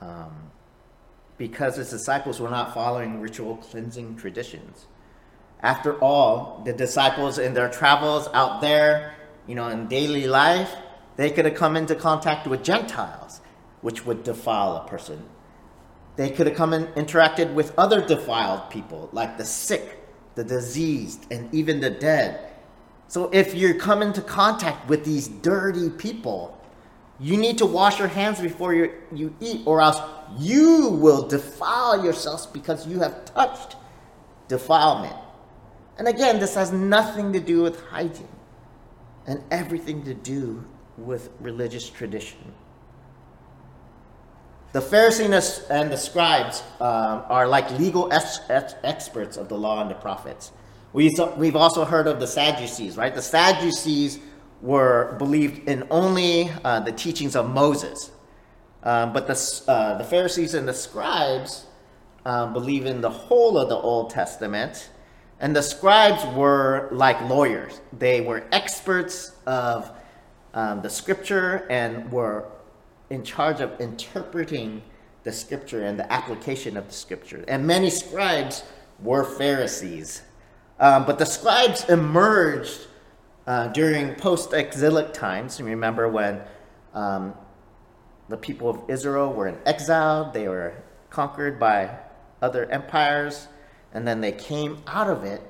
Um, 0.00 0.50
because 1.38 1.76
his 1.76 1.90
disciples 1.90 2.40
were 2.40 2.50
not 2.50 2.74
following 2.74 3.20
ritual 3.20 3.56
cleansing 3.56 4.16
traditions. 4.16 4.86
After 5.60 5.98
all, 6.00 6.62
the 6.64 6.72
disciples 6.72 7.38
in 7.38 7.54
their 7.54 7.70
travels 7.70 8.28
out 8.34 8.60
there, 8.60 9.14
you 9.46 9.54
know, 9.54 9.68
in 9.68 9.86
daily 9.86 10.26
life, 10.26 10.74
they 11.16 11.30
could 11.30 11.44
have 11.44 11.54
come 11.54 11.76
into 11.76 11.94
contact 11.94 12.46
with 12.46 12.62
Gentiles, 12.62 13.40
which 13.84 14.06
would 14.06 14.24
defile 14.24 14.76
a 14.76 14.88
person. 14.88 15.22
They 16.16 16.30
could 16.30 16.46
have 16.46 16.56
come 16.56 16.72
and 16.72 16.86
interacted 16.94 17.52
with 17.52 17.78
other 17.78 18.00
defiled 18.00 18.70
people, 18.70 19.10
like 19.12 19.36
the 19.36 19.44
sick, 19.44 20.02
the 20.36 20.42
diseased, 20.42 21.26
and 21.30 21.52
even 21.54 21.80
the 21.80 21.90
dead. 21.90 22.50
So 23.08 23.28
if 23.30 23.54
you 23.54 23.74
come 23.74 24.00
into 24.00 24.22
contact 24.22 24.88
with 24.88 25.04
these 25.04 25.28
dirty 25.28 25.90
people, 25.90 26.58
you 27.20 27.36
need 27.36 27.58
to 27.58 27.66
wash 27.66 27.98
your 27.98 28.08
hands 28.08 28.40
before 28.40 28.72
you, 28.72 28.90
you 29.12 29.36
eat, 29.38 29.60
or 29.66 29.82
else 29.82 30.00
you 30.38 30.88
will 30.88 31.28
defile 31.28 32.02
yourselves 32.02 32.46
because 32.46 32.86
you 32.86 33.00
have 33.00 33.26
touched 33.26 33.76
defilement. 34.48 35.16
And 35.98 36.08
again, 36.08 36.40
this 36.40 36.54
has 36.54 36.72
nothing 36.72 37.34
to 37.34 37.38
do 37.38 37.60
with 37.60 37.78
hygiene 37.82 38.28
and 39.26 39.44
everything 39.50 40.04
to 40.04 40.14
do 40.14 40.64
with 40.96 41.28
religious 41.38 41.90
tradition. 41.90 42.54
The 44.74 44.80
Pharisees 44.82 45.60
and 45.70 45.88
the 45.88 45.96
scribes 45.96 46.64
um, 46.80 47.22
are 47.28 47.46
like 47.46 47.70
legal 47.78 48.12
ex- 48.12 48.40
ex- 48.48 48.74
experts 48.82 49.36
of 49.36 49.48
the 49.48 49.56
law 49.56 49.80
and 49.80 49.88
the 49.88 49.94
prophets. 49.94 50.50
We've, 50.92 51.12
we've 51.36 51.54
also 51.54 51.84
heard 51.84 52.08
of 52.08 52.18
the 52.18 52.26
Sadducees, 52.26 52.96
right? 52.96 53.14
The 53.14 53.22
Sadducees 53.22 54.18
were 54.62 55.14
believed 55.16 55.68
in 55.68 55.86
only 55.92 56.50
uh, 56.64 56.80
the 56.80 56.90
teachings 56.90 57.36
of 57.36 57.48
Moses. 57.48 58.10
Um, 58.82 59.12
but 59.12 59.28
the, 59.28 59.62
uh, 59.68 59.96
the 59.96 60.02
Pharisees 60.02 60.54
and 60.54 60.66
the 60.66 60.74
scribes 60.74 61.66
uh, 62.26 62.52
believe 62.52 62.84
in 62.84 63.00
the 63.00 63.10
whole 63.10 63.56
of 63.56 63.68
the 63.68 63.76
Old 63.76 64.10
Testament 64.10 64.90
and 65.38 65.54
the 65.54 65.62
scribes 65.62 66.24
were 66.34 66.88
like 66.90 67.20
lawyers. 67.28 67.80
They 67.96 68.22
were 68.22 68.42
experts 68.50 69.36
of 69.46 69.88
um, 70.52 70.82
the 70.82 70.90
scripture 70.90 71.64
and 71.70 72.10
were 72.10 72.48
in 73.14 73.22
charge 73.22 73.60
of 73.60 73.80
interpreting 73.80 74.82
the 75.22 75.32
scripture 75.32 75.84
and 75.84 75.98
the 75.98 76.12
application 76.12 76.76
of 76.76 76.88
the 76.88 76.92
scripture. 76.92 77.44
And 77.48 77.66
many 77.66 77.88
scribes 77.88 78.64
were 79.00 79.24
Pharisees. 79.24 80.22
Um, 80.80 81.06
but 81.06 81.18
the 81.18 81.24
scribes 81.24 81.88
emerged 81.88 82.88
uh, 83.46 83.68
during 83.68 84.14
post 84.16 84.52
exilic 84.52 85.12
times. 85.12 85.60
Remember 85.60 86.08
when 86.08 86.42
um, 86.92 87.34
the 88.28 88.36
people 88.36 88.68
of 88.68 88.82
Israel 88.88 89.32
were 89.32 89.46
in 89.46 89.58
exile, 89.64 90.30
they 90.32 90.48
were 90.48 90.74
conquered 91.10 91.60
by 91.60 91.96
other 92.42 92.66
empires 92.66 93.46
and 93.92 94.06
then 94.06 94.20
they 94.20 94.32
came 94.32 94.82
out 94.88 95.08
of 95.08 95.22
it. 95.22 95.40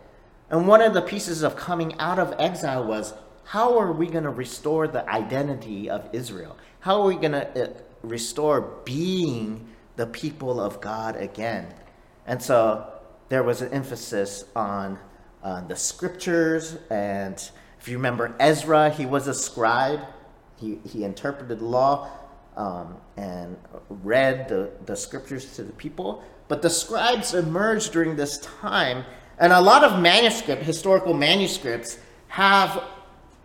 And 0.50 0.68
one 0.68 0.83
of 0.83 0.92
the 0.92 1.00
pieces 1.00 1.42
of 1.42 1.56
coming 1.56 1.99
out 1.99 2.18
of 2.18 2.35
exile 2.38 2.85
was 2.85 3.14
how 3.44 3.78
are 3.78 3.92
we 3.92 4.06
going 4.06 4.24
to 4.24 4.30
restore 4.30 4.88
the 4.88 5.08
identity 5.08 5.88
of 5.90 6.08
Israel? 6.12 6.56
How 6.80 7.00
are 7.02 7.06
we 7.06 7.16
going 7.16 7.32
to 7.32 7.64
uh, 7.64 7.72
restore 8.02 8.60
being 8.84 9.68
the 9.96 10.06
people 10.06 10.60
of 10.60 10.80
God 10.80 11.16
again? 11.16 11.72
And 12.26 12.42
so 12.42 12.90
there 13.28 13.42
was 13.42 13.62
an 13.62 13.72
emphasis 13.72 14.44
on 14.56 14.98
uh, 15.42 15.60
the 15.66 15.76
scriptures. 15.76 16.78
And 16.90 17.36
if 17.78 17.88
you 17.88 17.96
remember 17.96 18.34
Ezra, 18.40 18.90
he 18.90 19.06
was 19.06 19.28
a 19.28 19.34
scribe, 19.34 20.00
he, 20.56 20.78
he 20.88 21.04
interpreted 21.04 21.58
the 21.58 21.64
law 21.64 22.08
um, 22.56 22.96
and 23.16 23.56
read 23.88 24.48
the, 24.48 24.70
the 24.86 24.96
scriptures 24.96 25.54
to 25.56 25.62
the 25.64 25.72
people. 25.72 26.22
But 26.48 26.62
the 26.62 26.70
scribes 26.70 27.34
emerged 27.34 27.92
during 27.92 28.16
this 28.16 28.38
time, 28.38 29.04
and 29.38 29.52
a 29.52 29.60
lot 29.60 29.82
of 29.82 30.00
manuscript, 30.00 30.62
historical 30.62 31.12
manuscripts, 31.14 31.98
have 32.28 32.82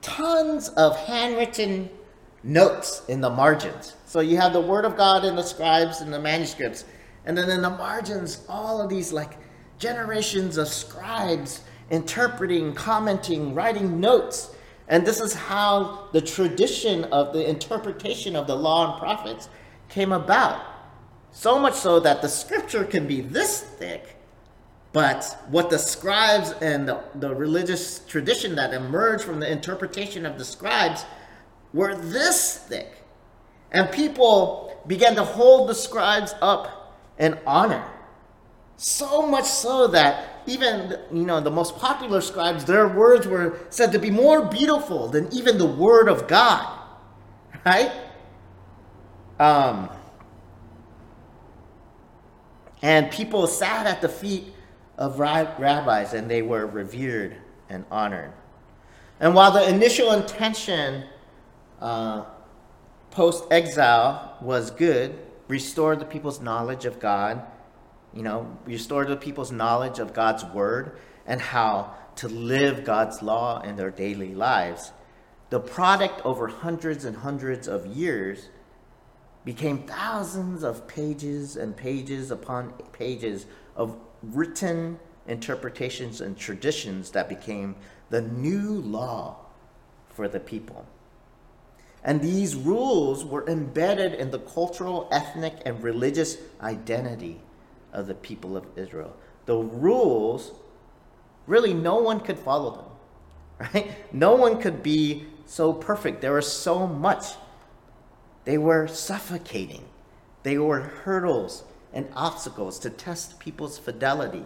tons 0.02 0.70
of 0.70 0.98
handwritten 0.98 1.90
notes 2.44 3.04
in 3.08 3.22
the 3.22 3.30
margins. 3.30 3.96
So 4.06 4.22
you 4.22 4.38
have 4.38 4.54
the 4.54 4.62
word 4.62 4.86
of 4.86 4.98
God 4.98 5.26
in 5.26 5.36
the 5.36 5.44
scribes 5.44 6.02
and 6.02 6.14
the 6.14 6.20
manuscripts, 6.20 6.86
and 7.26 7.38
then 7.38 7.50
in 7.50 7.62
the 7.62 7.70
margins, 7.70 8.46
all 8.48 8.82
of 8.82 8.90
these 8.90 9.12
like 9.12 9.38
generations 9.78 10.58
of 10.58 10.68
scribes 10.68 11.62
interpreting, 11.90 12.74
commenting, 12.74 13.54
writing 13.54 14.00
notes. 14.00 14.56
And 14.88 15.06
this 15.06 15.20
is 15.20 15.34
how 15.34 16.08
the 16.12 16.22
tradition 16.22 17.06
of 17.06 17.34
the 17.34 17.48
interpretation 17.48 18.36
of 18.36 18.48
the 18.48 18.56
law 18.56 18.92
and 18.92 19.00
prophets 19.00 19.50
came 19.88 20.12
about. 20.12 20.62
So 21.32 21.60
much 21.60 21.76
so 21.76 22.00
that 22.00 22.22
the 22.22 22.30
scripture 22.30 22.84
can 22.84 23.08
be 23.08 23.22
this 23.22 23.62
thick, 23.62 24.19
But 24.92 25.38
what 25.50 25.70
the 25.70 25.78
scribes 25.78 26.54
and 26.62 26.88
the, 26.88 27.04
the 27.16 27.34
religious 27.34 28.00
tradition 28.00 28.56
that 28.56 28.74
emerged 28.74 29.24
from 29.24 29.40
the 29.40 29.52
interpretation 29.52 30.26
of 30.26 30.38
the 30.38 30.46
scribes 30.46 31.06
were 31.74 31.96
this 31.96 32.58
thick. 32.58 32.92
And 33.72 33.92
people 33.92 34.82
began 34.88 35.16
to 35.16 35.24
hold 35.24 35.70
the 35.70 35.76
scribes 35.76 36.34
up 36.42 36.98
in 37.20 37.38
honor. 37.46 37.88
So 38.78 39.22
much 39.22 39.46
so 39.46 39.88
that 39.88 40.42
even 40.48 40.98
you 41.12 41.26
know 41.26 41.42
the 41.42 41.52
most 41.52 41.78
popular 41.78 42.22
scribes, 42.22 42.66
their 42.66 42.88
words 42.88 43.28
were 43.28 43.60
said 43.70 43.92
to 43.92 44.00
be 44.00 44.10
more 44.10 44.46
beautiful 44.46 45.10
than 45.10 45.32
even 45.34 45.58
the 45.58 45.66
word 45.66 46.08
of 46.08 46.28
God. 46.28 46.80
Right? 47.66 47.92
Um, 49.38 49.90
and 52.82 53.12
people 53.12 53.46
sat 53.48 53.86
at 53.86 54.02
the 54.02 54.10
feet 54.10 54.54
of 55.00 55.18
rabbis 55.18 56.14
and 56.14 56.30
they 56.30 56.42
were 56.42 56.68
revered 56.68 57.38
and 57.70 57.86
honored. 57.90 58.34
And 59.20 59.34
while 59.34 59.52
the 59.52 59.68
initial 59.68 60.12
intention 60.12 61.06
uh, 61.80 62.26
post 63.10 63.46
exile 63.50 64.38
was 64.42 64.72
good, 64.72 65.18
restored 65.48 66.00
the 66.00 66.06
people's 66.06 66.42
knowledge 66.42 66.84
of 66.84 67.00
God, 67.00 67.42
you 68.14 68.24
know, 68.24 68.58
restored 68.66 69.08
the 69.08 69.16
people's 69.16 69.54
knowledge 69.54 70.00
of 70.00 70.14
God's 70.14 70.44
word 70.44 70.98
and 71.26 71.40
how 71.40 71.96
to 72.18 72.28
live 72.28 72.84
God's 72.84 73.22
law 73.22 73.62
in 73.62 73.78
their 73.78 73.92
daily 73.92 74.36
lives. 74.36 74.92
The 75.50 75.62
product 75.62 76.22
over 76.26 76.48
hundreds 76.48 77.06
and 77.06 77.16
hundreds 77.16 77.70
of 77.70 77.88
years 77.88 78.50
became 79.46 79.84
thousands 79.84 80.64
of 80.64 80.88
pages 80.90 81.56
and 81.56 81.76
pages 81.76 82.32
upon 82.32 82.74
pages 82.92 83.46
of 83.78 83.98
written 84.22 85.00
interpretations 85.28 86.22
and 86.22 86.38
traditions 86.38 87.12
that 87.12 87.30
became 87.30 87.76
the 88.10 88.22
new 88.22 88.72
law 88.72 89.38
for 90.10 90.28
the 90.28 90.40
people. 90.40 90.86
And 92.04 92.22
these 92.22 92.56
rules 92.56 93.26
were 93.26 93.48
embedded 93.48 94.14
in 94.14 94.32
the 94.32 94.40
cultural, 94.40 95.08
ethnic, 95.12 95.62
and 95.66 95.82
religious 95.84 96.38
identity 96.62 97.42
of 97.92 98.08
the 98.08 98.16
people 98.16 98.56
of 98.56 98.66
Israel. 98.78 99.16
The 99.46 99.58
rules, 99.58 100.52
really, 101.46 101.74
no 101.74 101.98
one 101.98 102.20
could 102.20 102.40
follow 102.40 102.72
them, 102.78 103.70
right? 103.74 104.14
No 104.14 104.36
one 104.36 104.62
could 104.62 104.82
be 104.82 105.26
so 105.46 105.74
perfect. 105.74 106.22
There 106.22 106.34
was 106.34 106.52
so 106.52 106.88
much. 106.88 107.26
They 108.46 108.58
were 108.58 108.88
suffocating, 108.88 109.86
they 110.44 110.58
were 110.58 110.80
hurdles 110.80 111.64
and 111.94 112.08
obstacles 112.16 112.80
to 112.80 112.90
test 112.90 113.40
people's 113.40 113.78
fidelity, 113.78 114.44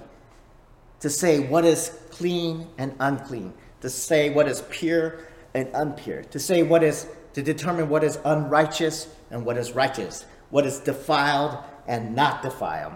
to 1.00 1.10
say 1.10 1.40
what 1.40 1.66
is 1.66 1.98
clean 2.12 2.68
and 2.78 2.96
unclean, 3.00 3.54
to 3.82 3.90
say 3.90 4.30
what 4.30 4.48
is 4.48 4.64
pure 4.70 5.20
and 5.54 5.68
impure, 5.76 6.24
to 6.24 6.40
say 6.40 6.64
what 6.64 6.84
is 6.84 7.08
to 7.34 7.42
determine 7.42 7.90
what 7.90 8.04
is 8.04 8.20
unrighteous 8.26 9.08
and 9.32 9.44
what 9.44 9.58
is 9.58 9.74
righteous, 9.74 10.26
what 10.52 10.66
is 10.66 10.80
defiled 10.80 11.58
and 11.88 12.16
not 12.16 12.42
defiled. 12.44 12.94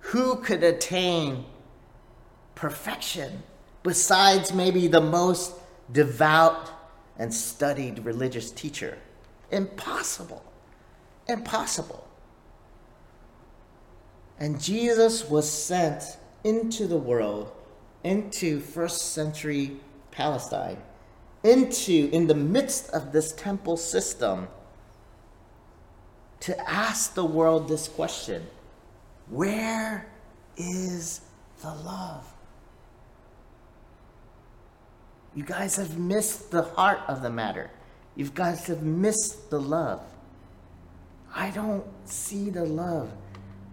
Who 0.00 0.36
could 0.36 0.64
attain 0.64 1.44
perfection 2.54 3.42
besides 3.82 4.52
maybe 4.52 4.88
the 4.88 5.00
most 5.00 5.54
devout 5.92 6.70
and 7.18 7.32
studied 7.32 8.04
religious 8.04 8.50
teacher? 8.50 8.98
Impossible. 9.50 10.49
Impossible. 11.30 12.06
And 14.38 14.60
Jesus 14.60 15.28
was 15.28 15.50
sent 15.50 16.02
into 16.44 16.86
the 16.86 16.96
world, 16.96 17.52
into 18.02 18.60
first 18.60 19.12
century 19.12 19.76
Palestine, 20.10 20.78
into, 21.44 22.08
in 22.12 22.26
the 22.26 22.34
midst 22.34 22.90
of 22.90 23.12
this 23.12 23.32
temple 23.32 23.76
system, 23.76 24.48
to 26.40 26.58
ask 26.68 27.14
the 27.14 27.24
world 27.24 27.68
this 27.68 27.86
question 27.86 28.46
Where 29.28 30.06
is 30.56 31.20
the 31.62 31.74
love? 31.74 32.26
You 35.34 35.44
guys 35.44 35.76
have 35.76 35.98
missed 35.98 36.50
the 36.50 36.62
heart 36.62 37.00
of 37.06 37.22
the 37.22 37.30
matter. 37.30 37.70
You 38.16 38.28
guys 38.34 38.66
have 38.66 38.82
missed 38.82 39.50
the 39.50 39.60
love. 39.60 40.02
I 41.34 41.50
don't 41.50 41.84
see 42.08 42.50
the 42.50 42.64
love. 42.64 43.10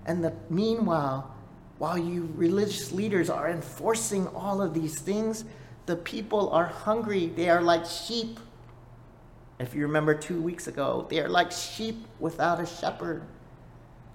And 0.06 0.24
the 0.24 0.34
meanwhile, 0.50 1.36
while 1.78 1.98
you 1.98 2.32
religious 2.36 2.92
leaders 2.92 3.30
are 3.30 3.50
enforcing 3.50 4.28
all 4.28 4.62
of 4.62 4.74
these 4.74 5.00
things, 5.00 5.46
the 5.86 5.96
people 5.96 6.50
are 6.52 6.68
hungry. 6.68 7.28
They 7.28 7.50
are 7.50 7.62
like 7.62 7.86
sheep. 7.86 8.40
If 9.60 9.74
you 9.74 9.82
remember 9.82 10.14
two 10.14 10.42
weeks 10.42 10.68
ago, 10.68 11.08
they 11.10 11.20
are 11.20 11.30
like 11.30 11.52
sheep 11.52 12.06
without 12.20 12.60
a 12.60 12.66
shepherd, 12.66 13.24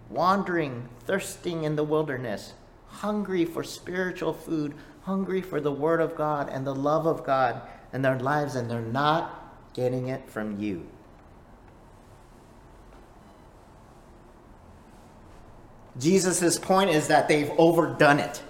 wandering, 0.08 0.88
thirsting 1.04 1.64
in 1.64 1.74
the 1.74 1.84
wilderness, 1.84 2.54
hungry 2.86 3.44
for 3.44 3.64
spiritual 3.64 4.32
food, 4.32 4.74
hungry 5.02 5.42
for 5.42 5.60
the 5.60 5.72
Word 5.72 6.00
of 6.00 6.14
God 6.14 6.48
and 6.48 6.66
the 6.66 6.74
love 6.74 7.06
of 7.06 7.24
God 7.24 7.62
in 7.92 8.02
their 8.02 8.18
lives, 8.18 8.54
and 8.54 8.70
they're 8.70 8.80
not 8.80 9.72
getting 9.74 10.08
it 10.08 10.28
from 10.30 10.60
you. 10.60 10.86
Jesus' 15.98 16.58
point 16.58 16.90
is 16.90 17.08
that 17.08 17.28
they've 17.28 17.50
overdone 17.58 18.18
it. 18.18 18.42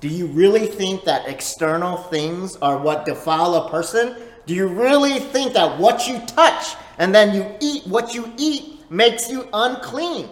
Do 0.00 0.08
you 0.08 0.26
really 0.26 0.66
think 0.66 1.04
that 1.04 1.28
external 1.28 1.96
things 1.96 2.56
are 2.56 2.78
what 2.78 3.04
defile 3.04 3.54
a 3.54 3.70
person? 3.70 4.16
Do 4.46 4.54
you 4.54 4.68
really 4.68 5.18
think 5.18 5.54
that 5.54 5.78
what 5.78 6.06
you 6.06 6.20
touch 6.20 6.76
and 6.98 7.14
then 7.14 7.34
you 7.34 7.46
eat 7.60 7.86
what 7.86 8.14
you 8.14 8.32
eat 8.36 8.90
makes 8.90 9.30
you 9.30 9.48
unclean? 9.52 10.28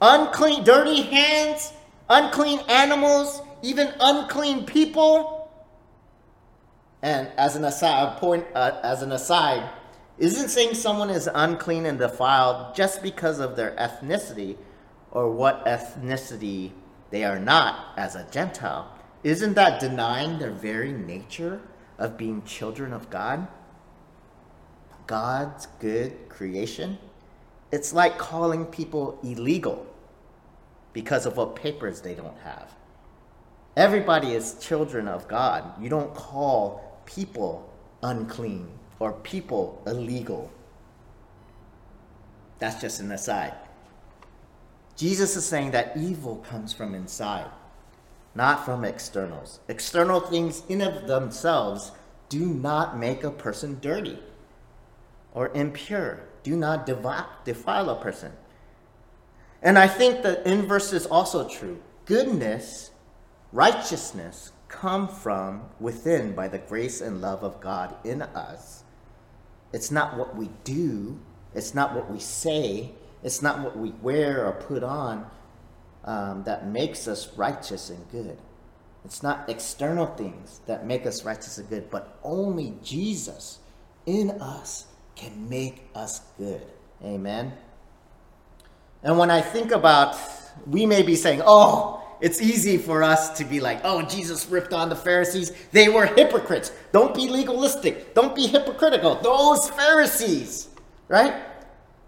Unclean, 0.00 0.64
dirty 0.64 1.02
hands, 1.02 1.72
unclean 2.08 2.60
animals, 2.68 3.42
even 3.62 3.92
unclean 4.00 4.66
people. 4.66 5.50
And 7.02 7.28
as 7.36 7.56
an 7.56 7.64
aside, 7.64 8.18
point 8.18 8.46
uh, 8.54 8.80
as 8.82 9.02
an 9.02 9.12
aside, 9.12 9.68
isn't 10.18 10.50
saying 10.50 10.74
someone 10.74 11.10
is 11.10 11.28
unclean 11.34 11.86
and 11.86 11.98
defiled 11.98 12.74
just 12.74 13.02
because 13.02 13.40
of 13.40 13.56
their 13.56 13.74
ethnicity 13.76 14.56
or 15.12 15.30
what 15.30 15.64
ethnicity 15.66 16.72
they 17.10 17.24
are 17.24 17.38
not 17.38 17.92
as 17.96 18.16
a 18.16 18.26
Gentile. 18.30 18.90
Isn't 19.22 19.54
that 19.54 19.80
denying 19.80 20.38
their 20.38 20.50
very 20.50 20.92
nature 20.92 21.60
of 21.98 22.16
being 22.16 22.42
children 22.42 22.92
of 22.92 23.10
God? 23.10 23.46
God's 25.06 25.66
good 25.78 26.28
creation? 26.28 26.98
It's 27.70 27.92
like 27.92 28.18
calling 28.18 28.64
people 28.66 29.18
illegal 29.22 29.86
because 30.92 31.26
of 31.26 31.36
what 31.36 31.54
papers 31.54 32.00
they 32.00 32.14
don't 32.14 32.38
have. 32.38 32.74
Everybody 33.76 34.32
is 34.32 34.58
children 34.60 35.08
of 35.08 35.28
God. 35.28 35.64
You 35.80 35.88
don't 35.88 36.14
call 36.14 37.00
people 37.06 37.70
unclean 38.02 38.68
or 38.98 39.12
people 39.12 39.82
illegal. 39.86 40.50
That's 42.58 42.80
just 42.80 43.00
an 43.00 43.12
aside. 43.12 43.54
Jesus 45.02 45.34
is 45.34 45.44
saying 45.44 45.72
that 45.72 45.96
evil 45.96 46.36
comes 46.48 46.72
from 46.72 46.94
inside, 46.94 47.50
not 48.36 48.64
from 48.64 48.84
externals. 48.84 49.58
External 49.66 50.20
things 50.20 50.62
in 50.68 50.80
of 50.80 51.08
themselves 51.08 51.90
do 52.28 52.46
not 52.46 52.96
make 52.96 53.24
a 53.24 53.32
person 53.32 53.80
dirty 53.80 54.16
or 55.34 55.48
impure, 55.54 56.20
do 56.44 56.54
not 56.54 56.86
defile 56.86 57.90
a 57.90 58.00
person. 58.00 58.30
And 59.60 59.76
I 59.76 59.88
think 59.88 60.22
the 60.22 60.48
inverse 60.48 60.92
is 60.92 61.06
also 61.06 61.48
true. 61.48 61.82
Goodness, 62.04 62.92
righteousness 63.50 64.52
come 64.68 65.08
from 65.08 65.62
within 65.80 66.32
by 66.32 66.46
the 66.46 66.58
grace 66.58 67.00
and 67.00 67.20
love 67.20 67.42
of 67.42 67.60
God 67.60 67.96
in 68.04 68.22
us. 68.22 68.84
It's 69.72 69.90
not 69.90 70.16
what 70.16 70.36
we 70.36 70.48
do, 70.62 71.18
it's 71.56 71.74
not 71.74 71.92
what 71.92 72.08
we 72.08 72.20
say, 72.20 72.92
it's 73.22 73.42
not 73.42 73.60
what 73.60 73.76
we 73.76 73.90
wear 74.02 74.46
or 74.46 74.52
put 74.52 74.82
on 74.82 75.26
um, 76.04 76.42
that 76.44 76.68
makes 76.68 77.06
us 77.06 77.36
righteous 77.36 77.90
and 77.90 78.10
good. 78.10 78.38
It's 79.04 79.22
not 79.22 79.48
external 79.48 80.06
things 80.06 80.60
that 80.66 80.86
make 80.86 81.06
us 81.06 81.24
righteous 81.24 81.58
and 81.58 81.68
good, 81.68 81.90
but 81.90 82.18
only 82.22 82.74
Jesus 82.82 83.58
in 84.06 84.30
us 84.40 84.86
can 85.16 85.48
make 85.48 85.84
us 85.94 86.20
good. 86.38 86.62
Amen. 87.04 87.52
And 89.02 89.18
when 89.18 89.30
I 89.30 89.40
think 89.40 89.72
about, 89.72 90.16
we 90.66 90.86
may 90.86 91.02
be 91.02 91.16
saying, 91.16 91.42
oh, 91.44 92.02
it's 92.20 92.40
easy 92.40 92.78
for 92.78 93.02
us 93.02 93.30
to 93.38 93.44
be 93.44 93.58
like, 93.58 93.80
oh, 93.82 94.02
Jesus 94.02 94.46
ripped 94.46 94.72
on 94.72 94.88
the 94.88 94.94
Pharisees. 94.94 95.50
They 95.72 95.88
were 95.88 96.06
hypocrites. 96.06 96.70
Don't 96.92 97.14
be 97.14 97.28
legalistic. 97.28 98.14
Don't 98.14 98.34
be 98.34 98.46
hypocritical. 98.46 99.16
Those 99.16 99.68
Pharisees, 99.70 100.68
right? 101.08 101.34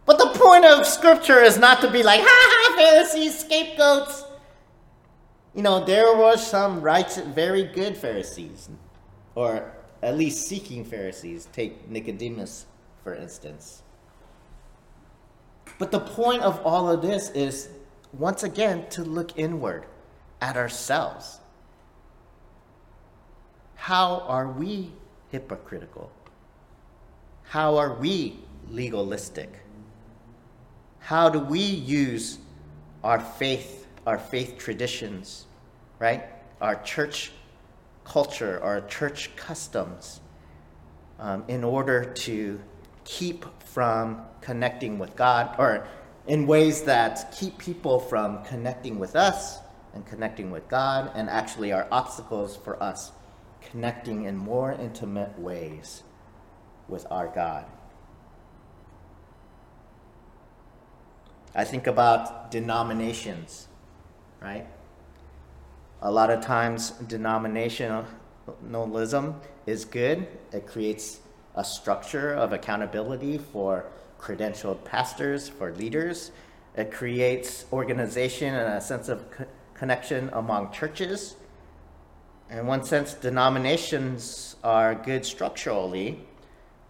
But 0.07 0.19
the 0.19 0.39
point 0.39 0.65
of 0.65 0.87
Scripture 0.87 1.41
is 1.41 1.59
not 1.59 1.81
to 1.81 1.91
be 1.91 2.03
like, 2.03 2.21
ha 2.23 2.27
ha, 2.29 2.77
Pharisees, 2.77 3.39
scapegoats. 3.39 4.25
you 5.55 5.63
know, 5.63 5.85
there 5.85 6.17
were 6.17 6.37
some 6.37 6.83
righteous, 6.83 7.19
very 7.19 7.65
good 7.65 7.97
Pharisees, 7.97 8.69
or 9.35 9.73
at 10.03 10.17
least 10.19 10.47
seeking 10.47 10.85
Pharisees. 10.85 11.49
Take 11.53 11.89
Nicodemus, 11.89 12.67
for 13.03 13.15
instance. 13.15 13.83
But 15.79 15.91
the 15.91 16.01
point 16.01 16.43
of 16.43 16.61
all 16.67 16.91
of 16.91 17.03
this 17.03 17.31
is, 17.31 17.69
once 18.13 18.43
again, 18.43 18.87
to 18.91 19.03
look 19.03 19.39
inward 19.39 19.87
at 20.41 20.57
ourselves. 20.57 21.41
How 23.77 24.21
are 24.27 24.49
we 24.49 24.93
hypocritical? 25.31 26.13
How 27.45 27.77
are 27.77 27.95
we 27.95 28.41
legalistic? 28.69 29.64
How 31.05 31.29
do 31.29 31.39
we 31.39 31.61
use 31.61 32.39
our 33.03 33.21
faith, 33.21 33.87
our 34.07 34.19
faith 34.19 34.57
traditions, 34.57 35.45
right? 35.99 36.25
Our 36.63 36.77
church 36.83 37.31
culture, 38.05 38.59
our 38.63 38.81
church 38.81 39.37
customs, 39.37 40.21
um, 41.19 41.45
in 41.47 41.63
order 41.63 42.07
to 42.07 42.59
keep 43.05 43.45
from 43.67 44.23
connecting 44.41 44.99
with 44.99 45.15
God, 45.15 45.55
or 45.59 45.87
in 46.27 46.47
ways 46.47 46.85
that 46.85 47.37
keep 47.39 47.59
people 47.59 48.01
from 48.01 48.43
connecting 48.43 48.99
with 48.99 49.15
us 49.15 49.59
and 49.93 50.07
connecting 50.07 50.51
with 50.51 50.67
God, 50.69 51.13
and 51.15 51.29
actually 51.29 51.71
are 51.71 51.87
obstacles 51.93 52.57
for 52.57 52.83
us 52.83 53.13
connecting 53.61 54.25
in 54.25 54.39
more 54.39 54.73
intimate 54.73 55.39
ways 55.39 56.03
with 56.89 57.07
our 57.11 57.29
God. 57.29 57.67
I 61.55 61.65
think 61.65 61.87
about 61.87 62.51
denominations, 62.51 63.69
right? 64.43 64.67
A 66.03 66.11
lot 66.11 66.31
of 66.31 66.45
times, 66.45 66.91
denominationalism 67.05 69.35
is 69.67 69.85
good. 69.85 70.27
It 70.53 70.67
creates 70.67 71.21
a 71.55 71.65
structure 71.65 72.35
of 72.35 72.53
accountability 72.53 73.39
for 73.39 73.85
credentialed 74.21 74.85
pastors, 74.85 75.49
for 75.49 75.73
leaders. 75.75 76.33
It 76.77 76.91
creates 76.91 77.67
organization 77.73 78.53
and 78.53 78.75
a 78.75 78.81
sense 78.81 79.09
of 79.09 79.31
co- 79.31 79.47
connection 79.75 80.31
among 80.33 80.73
churches. 80.73 81.37
In 82.51 82.67
one 82.67 82.83
sense, 82.85 83.15
denominations 83.15 84.57
are 84.65 84.97
good 84.97 85.25
structurally, 85.25 86.19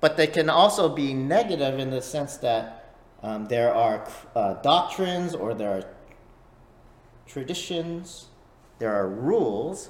but 0.00 0.16
they 0.16 0.26
can 0.26 0.48
also 0.48 0.88
be 0.88 1.12
negative 1.12 1.78
in 1.78 1.90
the 1.90 2.00
sense 2.00 2.38
that 2.38 2.83
um, 3.24 3.46
there 3.46 3.74
are 3.74 4.06
uh, 4.36 4.52
doctrines 4.60 5.34
or 5.34 5.54
there 5.54 5.70
are 5.70 5.84
traditions, 7.26 8.26
there 8.78 8.94
are 8.94 9.08
rules 9.08 9.88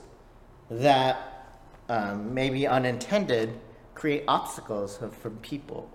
that 0.71 1.49
um, 1.89 2.33
maybe 2.33 2.65
unintended 2.65 3.59
create 3.95 4.23
obstacles 4.29 5.01
for 5.21 5.31
people, 5.31 5.91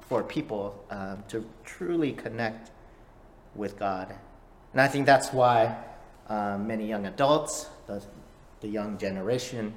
for 0.00 0.22
people 0.22 0.84
um, 0.90 1.24
to 1.28 1.46
truly 1.64 2.12
connect 2.12 2.70
with 3.54 3.78
God. 3.78 4.14
And 4.72 4.82
I 4.82 4.86
think 4.86 5.06
that's 5.06 5.32
why 5.32 5.74
um, 6.28 6.66
many 6.66 6.86
young 6.86 7.06
adults, 7.06 7.68
the, 7.86 8.02
the 8.60 8.68
young 8.68 8.98
generation, 8.98 9.72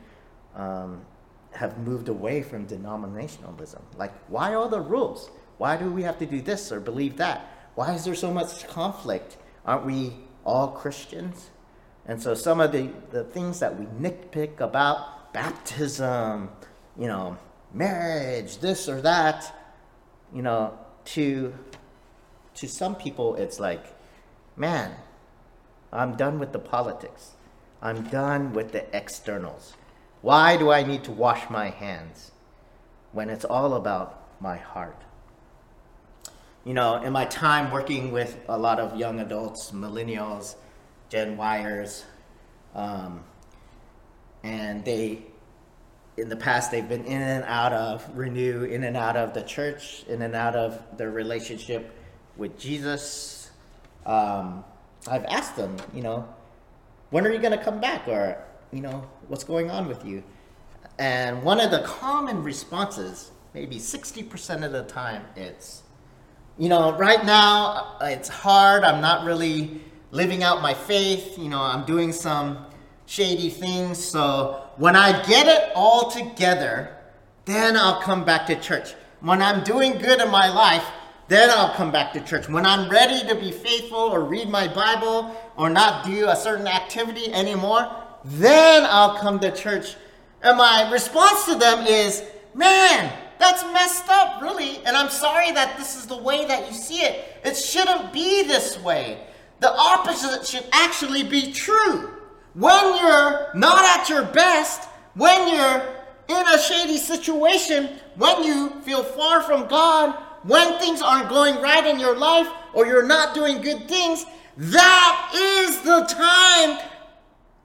um, 0.54 1.00
have 1.52 1.78
moved 1.78 2.10
away 2.10 2.42
from 2.42 2.68
denominationalism. 2.68 3.82
Like, 3.96 4.14
why 4.28 4.54
all 4.54 4.68
the 4.68 4.82
rules? 4.82 5.30
Why 5.58 5.78
do 5.78 5.92
we 5.92 6.04
have 6.04 6.20
to 6.20 6.26
do 6.26 6.42
this 6.42 6.72
or 6.72 6.80
believe 6.80 7.18
that? 7.18 7.46
Why 7.76 7.94
is 7.94 8.06
there 8.06 8.16
so 8.16 8.32
much 8.32 8.68
conflict? 8.68 9.38
Aren't 9.66 9.86
we 9.86 10.14
all 10.46 10.70
Christians? 10.70 11.50
And 12.06 12.22
so 12.22 12.34
some 12.34 12.60
of 12.62 12.72
the, 12.72 12.90
the 13.12 13.24
things 13.24 13.60
that 13.60 13.78
we 13.78 13.86
nitpick 13.86 14.60
about 14.60 15.34
baptism, 15.34 16.50
you 16.98 17.08
know, 17.08 17.38
marriage, 17.74 18.60
this 18.60 18.88
or 18.88 19.02
that, 19.02 19.54
you 20.34 20.42
know, 20.42 20.78
to 21.06 21.54
to 22.56 22.68
some 22.68 22.96
people 22.96 23.36
it's 23.36 23.60
like, 23.60 23.86
man, 24.56 24.96
I'm 25.94 26.16
done 26.16 26.40
with 26.40 26.54
the 26.54 26.60
politics. 26.60 27.32
I'm 27.82 28.04
done 28.06 28.54
with 28.54 28.72
the 28.72 28.96
externals. 28.96 29.76
Why 30.22 30.58
do 30.58 30.72
I 30.72 30.82
need 30.84 31.04
to 31.04 31.12
wash 31.12 31.50
my 31.50 31.70
hands 31.70 32.32
when 33.12 33.30
it's 33.30 33.46
all 33.46 33.76
about 33.76 34.24
my 34.42 34.58
heart? 34.58 35.04
You 36.68 36.74
know, 36.74 37.02
in 37.02 37.14
my 37.14 37.24
time 37.24 37.72
working 37.72 38.12
with 38.12 38.38
a 38.50 38.58
lot 38.58 38.78
of 38.78 38.98
young 38.98 39.22
adults, 39.22 39.72
millennials, 39.72 40.56
Gen 41.08 41.38
Yers, 41.38 42.04
um, 42.76 43.24
and 44.44 44.84
they, 44.84 45.22
in 46.18 46.28
the 46.28 46.36
past, 46.36 46.70
they've 46.70 46.90
been 46.90 47.06
in 47.06 47.22
and 47.22 47.46
out 47.46 47.72
of 47.72 48.06
Renew, 48.14 48.66
in 48.66 48.84
and 48.84 48.98
out 48.98 49.16
of 49.16 49.34
the 49.34 49.44
church, 49.44 50.04
in 50.10 50.22
and 50.22 50.36
out 50.36 50.58
of 50.58 50.84
their 50.98 51.10
relationship 51.10 51.96
with 52.36 52.60
Jesus. 52.60 53.50
Um, 54.06 54.66
I've 55.10 55.24
asked 55.24 55.56
them, 55.56 55.78
you 55.94 56.02
know, 56.02 56.28
when 57.12 57.26
are 57.26 57.32
you 57.32 57.40
going 57.40 57.58
to 57.58 57.64
come 57.64 57.80
back? 57.80 58.10
Or, 58.10 58.44
you 58.74 58.82
know, 58.82 59.10
what's 59.30 59.46
going 59.46 59.72
on 59.72 59.88
with 59.88 60.06
you? 60.06 60.22
And 61.00 61.44
one 61.44 61.62
of 61.62 61.72
the 61.72 61.84
common 61.84 62.44
responses, 62.44 63.32
maybe 63.54 63.78
60% 63.78 64.66
of 64.66 64.74
the 64.74 64.84
time, 64.84 65.24
it's, 65.38 65.84
you 66.58 66.70
know, 66.70 66.98
right 66.98 67.24
now 67.26 67.98
uh, 68.02 68.06
it's 68.06 68.30
hard. 68.30 68.84
I'm 68.84 69.02
not 69.02 69.26
really 69.26 69.82
living 70.12 70.44
out 70.44 70.62
my 70.62 70.74
faith. 70.74 71.38
You 71.38 71.50
know, 71.50 71.62
I'm 71.62 71.86
doing 71.86 72.12
some 72.12 72.66
shady 73.06 73.50
things. 73.50 74.04
So 74.04 74.64
when 74.78 74.96
I 74.96 75.24
get 75.26 75.48
it 75.48 75.72
all 75.76 76.10
together, 76.10 76.98
then 77.46 77.78
I'll 77.78 78.02
come 78.02 78.26
back 78.26 78.48
to 78.48 78.56
church. 78.60 78.94
When 79.22 79.42
I'm 79.42 79.64
doing 79.64 79.98
good 79.98 80.20
in 80.20 80.30
my 80.30 80.50
life, 80.50 80.86
then 81.28 81.50
I'll 81.50 81.74
come 81.74 81.92
back 81.92 82.14
to 82.14 82.22
church. 82.22 82.48
When 82.48 82.66
I'm 82.66 82.90
ready 82.90 83.28
to 83.28 83.36
be 83.36 83.52
faithful 83.52 83.98
or 83.98 84.22
read 84.22 84.50
my 84.50 84.68
Bible 84.68 85.36
or 85.58 85.70
not 85.70 86.06
do 86.06 86.28
a 86.30 86.36
certain 86.36 86.68
activity 86.68 87.34
anymore, 87.34 87.90
then 88.24 88.86
I'll 88.90 89.18
come 89.18 89.40
to 89.40 89.52
church. 89.52 89.96
And 90.42 90.58
my 90.58 90.90
response 90.92 91.46
to 91.46 91.56
them 91.56 91.86
is, 91.86 92.24
man, 92.54 93.14
that's 93.40 93.64
messed 93.66 94.10
up, 94.10 94.42
really. 94.42 94.78
And 94.86 94.96
I'm 94.96 95.10
sorry 95.10 95.52
that 95.52 95.78
this 95.78 95.96
is 95.96 96.06
the 96.06 96.18
way 96.18 96.46
that 96.46 96.68
you 96.68 96.74
see 96.74 97.02
it. 97.02 97.40
It 97.44 97.56
shouldn't 97.56 98.14
be 98.14 98.44
this 98.44 98.80
way. 98.80 99.20
The 99.60 99.72
opposite 99.72 100.46
should 100.46 100.66
actually 100.72 101.24
be 101.24 101.52
true. 101.52 102.12
When 102.54 102.98
you're 102.98 103.52
not 103.56 103.84
at 104.00 104.10
your 104.10 104.24
best, 104.24 104.88
when 105.16 105.54
you're 105.54 105.98
in 106.28 106.48
a 106.48 106.60
shady 106.60 106.98
situation, 106.98 108.00
when 108.16 108.44
you 108.44 108.82
feel 108.82 109.04
far 109.04 109.42
from 109.42 109.68
God, 109.68 110.16
when 110.44 110.80
things 110.80 111.02
aren't 111.02 111.30
going 111.30 111.62
right 111.62 111.86
in 111.86 112.00
your 112.00 112.16
life 112.18 112.48
or 112.74 112.86
you're 112.86 113.06
not 113.06 113.34
doing 113.34 113.62
good 113.62 113.88
things, 113.88 114.26
that 114.58 115.32
is 115.36 115.82
the 115.82 116.02
time 116.06 116.80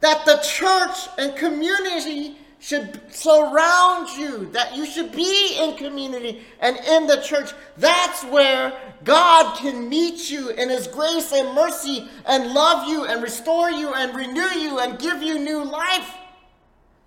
that 0.00 0.24
the 0.26 0.36
church 0.42 1.08
and 1.18 1.36
community 1.36 2.36
should 2.62 3.00
surround 3.12 4.08
you, 4.16 4.48
that 4.52 4.76
you 4.76 4.86
should 4.86 5.10
be 5.10 5.58
in 5.60 5.76
community 5.76 6.42
and 6.60 6.76
in 6.76 7.08
the 7.08 7.20
church. 7.20 7.50
That's 7.76 8.22
where 8.26 8.72
God 9.02 9.56
can 9.56 9.88
meet 9.88 10.30
you 10.30 10.50
in 10.50 10.68
His 10.68 10.86
grace 10.86 11.32
and 11.32 11.56
mercy 11.56 12.08
and 12.24 12.54
love 12.54 12.88
you 12.88 13.04
and 13.04 13.20
restore 13.20 13.68
you 13.68 13.92
and 13.92 14.14
renew 14.14 14.60
you 14.60 14.78
and 14.78 14.96
give 15.00 15.24
you 15.24 15.40
new 15.40 15.64
life. 15.64 16.14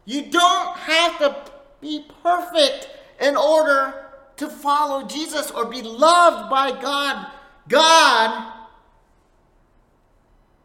You 0.04 0.24
don't 0.24 0.76
have 0.76 1.20
to 1.20 1.38
be 1.80 2.06
perfect 2.22 2.90
in 3.22 3.38
order 3.38 4.08
to 4.36 4.50
follow 4.50 5.08
Jesus 5.08 5.52
or 5.52 5.64
be 5.64 5.82
loved 5.82 6.50
by 6.50 6.72
God. 6.82 7.32
God, 7.70 8.54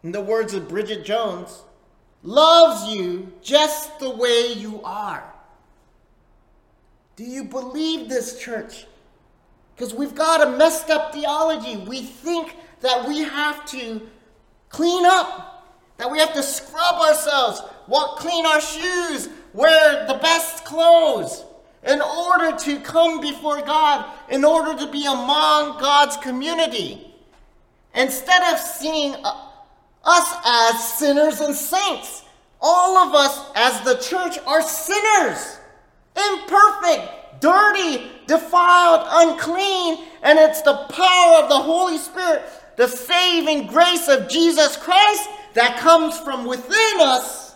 in 0.03 0.11
the 0.11 0.21
words 0.21 0.53
of 0.53 0.69
Bridget 0.69 1.05
Jones, 1.05 1.63
loves 2.23 2.93
you 2.93 3.33
just 3.43 3.99
the 3.99 4.11
way 4.11 4.53
you 4.53 4.81
are. 4.83 5.25
Do 7.17 7.25
you 7.25 7.45
believe 7.45 8.09
this, 8.09 8.41
church? 8.41 8.87
Because 9.75 9.95
we've 9.95 10.15
got 10.15 10.47
a 10.47 10.57
messed 10.57 10.91
up 10.91 11.13
theology. 11.13 11.77
We 11.77 12.03
think 12.03 12.57
that 12.81 13.07
we 13.07 13.21
have 13.21 13.65
to 13.71 14.03
clean 14.69 15.05
up, 15.05 15.67
that 15.99 16.11
we 16.11 16.19
have 16.19 16.33
to 16.35 16.43
scrub 16.43 16.97
ourselves, 16.97 17.63
walk, 17.87 18.19
clean 18.19 18.47
our 18.47 18.61
shoes, 18.61 19.29
wear 19.53 20.07
the 20.07 20.15
best 20.15 20.65
clothes 20.65 21.45
in 21.87 22.01
order 22.01 22.57
to 22.57 22.79
come 22.81 23.21
before 23.21 23.63
God, 23.63 24.11
in 24.31 24.45
order 24.45 24.79
to 24.79 24.91
be 24.91 25.07
among 25.07 25.79
God's 25.79 26.17
community. 26.19 27.07
Instead 27.95 28.43
of 28.53 28.59
seeing 28.59 29.17
us 30.05 30.35
as 30.45 30.99
sinners 30.99 31.41
and 31.41 31.55
saints. 31.55 32.25
All 32.61 32.99
of 32.99 33.15
us 33.15 33.51
as 33.55 33.81
the 33.83 33.97
church 33.97 34.39
are 34.47 34.63
sinners, 34.63 35.59
imperfect, 36.17 37.41
dirty, 37.41 38.11
defiled, 38.27 39.07
unclean, 39.11 40.05
and 40.23 40.39
it's 40.39 40.63
the 40.63 40.87
power 40.91 41.43
of 41.43 41.49
the 41.49 41.59
Holy 41.59 41.97
Spirit, 41.97 42.43
the 42.77 42.87
saving 42.87 43.67
grace 43.67 44.09
of 44.09 44.29
Jesus 44.29 44.77
Christ 44.77 45.29
that 45.55 45.79
comes 45.79 46.19
from 46.19 46.45
within 46.45 47.01
us 47.01 47.51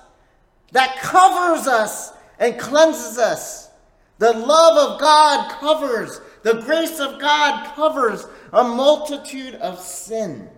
that 0.74 0.98
covers 0.98 1.68
us 1.68 2.12
and 2.38 2.59
cleanses 2.59 3.16
us. 3.16 3.70
The 4.18 4.33
love 4.33 4.92
of 4.92 5.00
God 5.00 5.50
covers, 5.61 6.20
the 6.42 6.61
grace 6.62 6.98
of 6.98 7.20
God 7.20 7.74
covers 7.74 8.26
a 8.52 8.64
multitude 8.64 9.54
of 9.54 9.78
sin. 9.78 10.48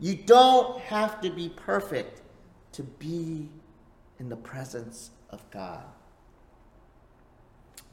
You 0.00 0.14
don't 0.14 0.80
have 0.80 1.20
to 1.22 1.30
be 1.30 1.48
perfect 1.48 2.22
to 2.72 2.82
be 2.82 3.48
in 4.18 4.28
the 4.28 4.36
presence 4.36 5.10
of 5.30 5.48
God. 5.50 5.84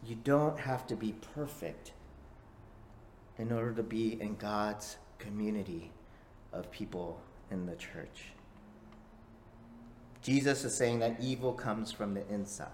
You 0.06 0.16
don't 0.24 0.60
have 0.60 0.86
to 0.88 0.96
be 0.96 1.16
perfect 1.34 1.94
in 3.38 3.52
order 3.52 3.74
to 3.74 3.84
be 3.84 4.22
in 4.22 4.36
God's 4.36 4.98
community 5.18 5.92
of 6.54 6.72
people 6.72 7.20
in 7.50 7.66
the 7.66 7.76
church. 7.76 8.32
Jesus 10.22 10.64
is 10.64 10.76
saying 10.76 11.00
that 11.00 11.18
evil 11.20 11.54
comes 11.54 11.92
from 11.92 12.14
the 12.14 12.28
inside. 12.30 12.68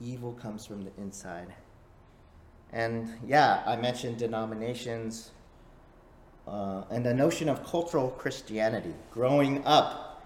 Evil 0.00 0.32
comes 0.32 0.66
from 0.66 0.82
the 0.82 0.90
inside. 0.98 1.54
And 2.72 3.08
yeah, 3.26 3.62
I 3.66 3.76
mentioned 3.76 4.18
denominations 4.18 5.30
uh, 6.46 6.82
and 6.90 7.04
the 7.04 7.14
notion 7.14 7.48
of 7.48 7.64
cultural 7.64 8.10
Christianity. 8.10 8.94
Growing 9.12 9.64
up, 9.64 10.24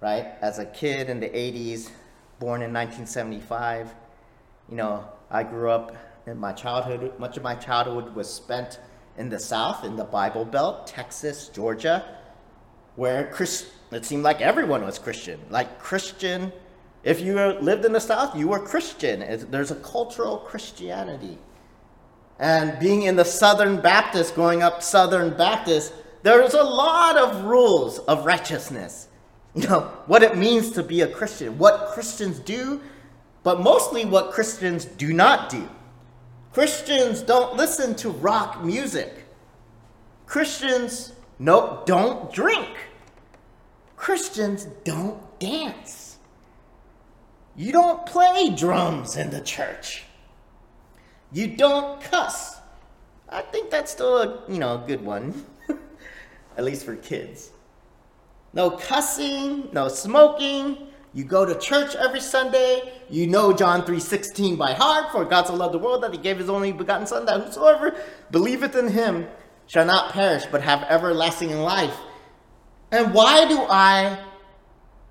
right, 0.00 0.34
as 0.40 0.58
a 0.58 0.66
kid 0.66 1.08
in 1.08 1.20
the 1.20 1.28
80s, 1.28 1.90
born 2.38 2.62
in 2.62 2.72
1975, 2.72 3.94
you 4.68 4.76
know, 4.76 5.04
I 5.30 5.42
grew 5.42 5.70
up 5.70 5.96
in 6.26 6.38
my 6.38 6.52
childhood, 6.52 7.18
much 7.18 7.36
of 7.36 7.42
my 7.42 7.54
childhood 7.54 8.14
was 8.14 8.32
spent 8.32 8.80
in 9.16 9.28
the 9.28 9.38
South, 9.38 9.84
in 9.84 9.96
the 9.96 10.04
Bible 10.04 10.44
Belt, 10.44 10.86
Texas, 10.86 11.48
Georgia, 11.48 12.04
where 12.96 13.30
Chris, 13.32 13.70
it 13.92 14.04
seemed 14.04 14.24
like 14.24 14.40
everyone 14.40 14.82
was 14.84 14.98
Christian. 14.98 15.40
Like 15.50 15.78
Christian, 15.78 16.52
if 17.04 17.20
you 17.20 17.36
lived 17.36 17.84
in 17.84 17.92
the 17.92 18.00
South, 18.00 18.36
you 18.36 18.48
were 18.48 18.58
Christian. 18.58 19.20
There's 19.50 19.70
a 19.70 19.76
cultural 19.76 20.38
Christianity. 20.38 21.38
And 22.38 22.78
being 22.78 23.02
in 23.02 23.16
the 23.16 23.24
Southern 23.24 23.80
Baptist, 23.80 24.34
growing 24.34 24.62
up 24.62 24.82
Southern 24.82 25.36
Baptist, 25.36 25.92
there's 26.22 26.54
a 26.54 26.62
lot 26.62 27.16
of 27.16 27.44
rules 27.44 27.98
of 28.00 28.26
righteousness. 28.26 29.08
You 29.54 29.66
know, 29.68 29.80
what 30.06 30.22
it 30.22 30.36
means 30.36 30.72
to 30.72 30.82
be 30.82 31.00
a 31.00 31.08
Christian, 31.08 31.56
what 31.56 31.88
Christians 31.94 32.38
do, 32.40 32.82
but 33.42 33.62
mostly 33.62 34.04
what 34.04 34.32
Christians 34.32 34.84
do 34.84 35.14
not 35.14 35.48
do. 35.48 35.66
Christians 36.52 37.22
don't 37.22 37.56
listen 37.56 37.94
to 37.96 38.10
rock 38.10 38.62
music. 38.62 39.24
Christians 40.26 41.12
no, 41.38 41.82
don't 41.86 42.32
drink. 42.32 42.68
Christians 43.96 44.66
don't 44.84 45.38
dance. 45.38 46.18
You 47.56 47.72
don't 47.72 48.04
play 48.06 48.50
drums 48.50 49.16
in 49.16 49.30
the 49.30 49.40
church. 49.40 50.04
You 51.32 51.48
don't 51.48 52.00
cuss. 52.00 52.60
I 53.28 53.42
think 53.42 53.70
that's 53.70 53.90
still 53.90 54.18
a, 54.18 54.42
you 54.48 54.58
know, 54.58 54.82
a 54.82 54.86
good 54.86 55.04
one. 55.04 55.44
At 56.56 56.64
least 56.64 56.84
for 56.84 56.96
kids. 56.96 57.50
No 58.52 58.70
cussing, 58.70 59.68
no 59.72 59.88
smoking, 59.88 60.86
you 61.16 61.24
go 61.24 61.46
to 61.46 61.58
church 61.58 61.94
every 61.94 62.20
Sunday. 62.20 62.92
You 63.08 63.26
know 63.26 63.50
John 63.50 63.80
3.16 63.82 64.58
by 64.58 64.74
heart. 64.74 65.10
For 65.12 65.24
God 65.24 65.46
so 65.46 65.54
loved 65.54 65.72
the 65.72 65.78
world 65.78 66.02
that 66.02 66.12
he 66.12 66.18
gave 66.18 66.36
his 66.36 66.50
only 66.50 66.72
begotten 66.72 67.06
Son, 67.06 67.24
that 67.24 67.42
whosoever 67.42 67.96
believeth 68.30 68.76
in 68.76 68.88
him 68.88 69.26
shall 69.66 69.86
not 69.86 70.12
perish, 70.12 70.44
but 70.52 70.60
have 70.60 70.82
everlasting 70.82 71.58
life. 71.60 71.96
And 72.92 73.14
why 73.14 73.48
do 73.48 73.58
I 73.58 74.22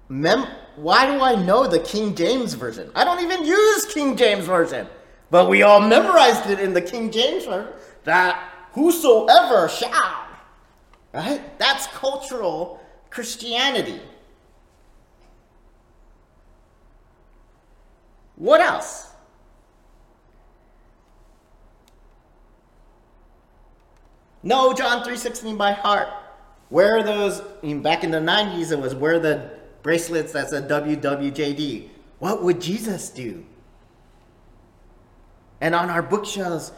mem- 0.08 0.48
why 0.76 1.08
do 1.08 1.24
I 1.24 1.44
know 1.44 1.66
the 1.66 1.80
King 1.80 2.14
James 2.14 2.54
Version? 2.54 2.92
I 2.94 3.04
don't 3.04 3.22
even 3.22 3.44
use 3.44 3.86
King 3.88 4.16
James 4.16 4.46
Version. 4.46 4.86
But 5.32 5.50
we 5.50 5.64
all 5.64 5.82
memorized 5.82 6.50
it 6.50 6.60
in 6.60 6.74
the 6.74 6.82
King 6.82 7.12
James 7.12 7.46
Version 7.46 7.74
that 8.04 8.52
whosoever 8.74 9.68
shall. 9.68 10.28
Right? 11.14 11.58
That's 11.58 11.88
cultural 11.88 12.82
Christianity. 13.10 14.02
What 18.36 18.62
else? 18.62 19.10
No 24.44 24.74
John 24.74 25.04
3.16 25.04 25.58
by 25.58 25.72
heart. 25.72 26.10
Where 26.70 26.98
are 26.98 27.04
those, 27.04 27.42
I 27.42 27.66
mean 27.66 27.82
back 27.82 28.04
in 28.04 28.12
the 28.12 28.20
90s, 28.20 28.72
it 28.72 28.80
was 28.80 28.94
where 28.94 29.20
the 29.20 29.50
bracelets 29.82 30.34
that 30.34 30.50
said 30.50 30.70
WWJD. 30.70 31.90
What 32.20 32.44
would 32.44 32.62
Jesus 32.62 33.10
do? 33.10 33.46
And 35.62 35.74
on 35.74 35.90
our 35.90 36.02
bookshelves, 36.02 36.72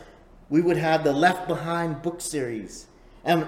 we 0.49 0.61
would 0.61 0.77
have 0.77 1.03
the 1.03 1.13
Left 1.13 1.47
Behind 1.47 2.01
book 2.01 2.21
series. 2.21 2.87
And, 3.23 3.47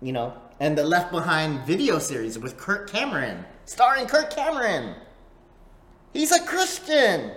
you 0.00 0.12
know, 0.12 0.34
and 0.60 0.76
the 0.76 0.84
Left 0.84 1.10
Behind 1.10 1.64
video 1.66 1.98
series 1.98 2.38
with 2.38 2.56
Kirk 2.56 2.90
Cameron, 2.90 3.44
starring 3.64 4.06
Kirk 4.06 4.30
Cameron. 4.30 4.94
He's 6.12 6.32
a 6.32 6.40
Christian. 6.44 7.32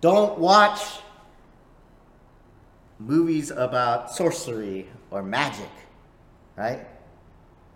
Don't 0.00 0.38
watch 0.38 0.80
movies 2.98 3.50
about 3.50 4.10
sorcery 4.12 4.88
or 5.10 5.22
magic, 5.22 5.70
right? 6.56 6.86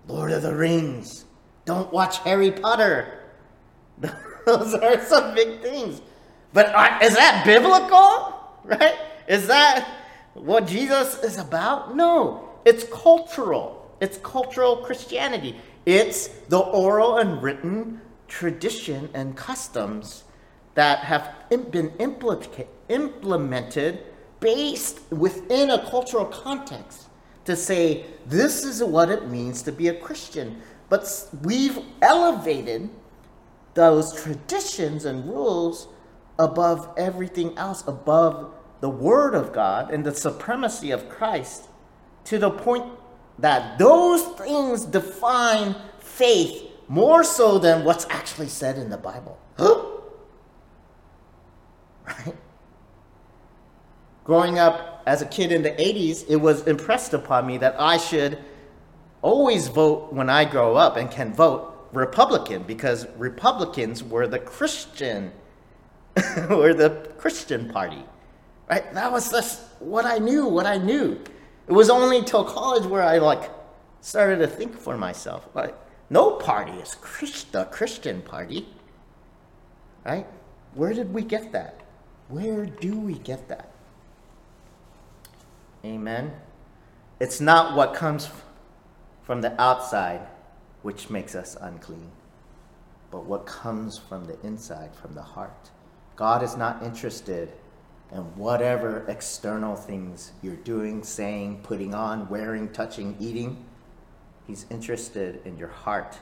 Lord 0.07 0.33
of 0.33 0.43
the 0.43 0.55
Rings. 0.55 1.25
Don't 1.65 1.93
watch 1.93 2.19
Harry 2.19 2.51
Potter. 2.51 3.21
Those 4.51 4.75
are 4.75 5.01
some 5.05 5.35
big 5.35 5.61
things. 5.61 6.03
But 6.53 6.75
uh, 6.75 6.99
is 7.03 7.15
that 7.15 7.45
biblical? 7.45 8.35
Right? 8.65 8.97
Is 9.29 9.47
that 9.47 9.89
what 10.35 10.67
Jesus 10.67 11.23
is 11.23 11.39
about? 11.39 11.95
No. 11.95 12.49
It's 12.65 12.85
cultural. 12.85 13.91
It's 14.01 14.19
cultural 14.19 14.79
Christianity. 14.79 15.57
It's 15.87 16.29
the 16.49 16.59
oral 16.59 17.19
and 17.19 17.41
written 17.41 18.01
tradition 18.27 19.09
and 19.15 19.37
customs 19.37 20.25
that 20.75 20.99
have 21.01 21.33
been 21.71 21.93
implemented 22.89 24.05
based 24.41 25.01
within 25.11 25.71
a 25.71 25.89
cultural 25.91 26.25
context 26.27 27.07
to 27.45 27.55
say 27.55 28.05
this 28.27 28.65
is 28.65 28.83
what 28.83 29.11
it 29.11 29.29
means 29.29 29.63
to 29.63 29.73
be 29.73 29.89
a 29.89 29.95
Christian. 29.95 30.61
But 30.89 31.29
we've 31.43 31.79
elevated 32.03 32.91
those 33.75 34.13
traditions 34.23 35.05
and 35.05 35.27
rules 35.27 35.89
above 36.39 36.93
everything 36.97 37.57
else, 37.57 37.85
above 37.87 38.53
the 38.81 38.89
Word 38.89 39.35
of 39.35 39.53
God 39.53 39.91
and 39.91 40.05
the 40.05 40.15
supremacy 40.15 40.91
of 40.91 41.09
Christ, 41.09 41.69
to 42.25 42.39
the 42.39 42.51
point 42.51 42.87
that 43.39 43.79
those 43.79 44.23
things 44.39 44.85
define 44.85 45.75
faith 45.99 46.67
more 46.89 47.23
so 47.23 47.59
than 47.59 47.85
what's 47.85 48.07
actually 48.11 48.49
said 48.49 48.77
in 48.77 48.91
the 48.91 48.99
Bible. 48.99 49.39
right? 52.07 52.35
Growing 54.25 54.59
up 54.59 55.03
as 55.07 55.23
a 55.23 55.27
kid 55.27 55.53
in 55.53 55.63
the 55.63 55.71
80s, 55.71 56.25
it 56.29 56.37
was 56.37 56.67
impressed 56.67 57.15
upon 57.15 57.47
me 57.47 57.59
that 57.59 57.77
I 57.79 57.97
should 57.97 58.39
always 59.23 59.69
vote 59.69 60.13
when 60.13 60.29
I 60.29 60.45
grow 60.45 60.77
up 60.77 60.97
and 60.97 61.11
can 61.11 61.33
vote 61.33 61.70
Republican 61.93 62.63
because 62.63 63.07
Republicans 63.17 64.03
were 64.03 64.27
the 64.27 64.39
Christian 64.39 65.33
were 66.49 66.75
the 66.75 67.09
Christian 67.19 67.69
party. 67.69 68.05
Right? 68.69 68.93
That 68.95 69.11
was 69.11 69.31
just 69.31 69.61
what 69.81 70.07
I 70.07 70.19
knew, 70.19 70.47
what 70.47 70.67
I 70.67 70.79
knew. 70.79 71.21
It 71.67 71.73
was 71.73 71.91
only 71.91 72.23
till 72.23 72.45
college 72.45 72.85
where 72.85 73.03
I 73.03 73.19
like 73.19 73.51
started 74.01 74.39
to 74.39 74.47
think 74.47 74.77
for 74.77 74.97
myself. 74.97 75.49
Like, 75.55 75.75
no 76.09 76.33
party 76.33 76.73
is 76.73 76.95
Christ, 76.97 77.53
the 77.53 77.65
Christian 77.67 78.23
party. 78.23 78.69
Right? 80.05 80.27
Where 80.75 80.93
did 80.93 81.13
we 81.13 81.23
get 81.23 81.53
that? 81.53 81.81
Where 82.29 82.67
do 82.67 82.99
we 82.99 83.15
get 83.15 83.49
that? 83.49 83.71
Amen. 85.85 86.33
It's 87.19 87.41
not 87.41 87.77
what 87.77 87.95
comes 87.95 88.29
from 89.23 89.41
the 89.41 89.61
outside 89.61 90.27
which 90.83 91.11
makes 91.11 91.35
us 91.35 91.57
unclean, 91.61 92.11
but 93.11 93.25
what 93.25 93.47
comes 93.47 93.99
from 93.99 94.25
the 94.25 94.41
inside, 94.43 94.95
from 94.95 95.15
the 95.15 95.23
heart. 95.23 95.71
God 96.17 96.43
is 96.43 96.57
not 96.57 96.83
interested 96.83 97.53
in 98.13 98.21
whatever 98.37 99.05
external 99.09 99.77
things 99.77 100.33
you're 100.43 100.57
doing, 100.57 101.03
saying, 101.03 101.61
putting 101.63 101.95
on, 101.95 102.29
wearing, 102.29 102.69
touching, 102.71 103.17
eating, 103.21 103.65
He's 104.47 104.67
interested 104.69 105.41
in 105.45 105.57
your 105.57 105.69
heart. 105.69 106.19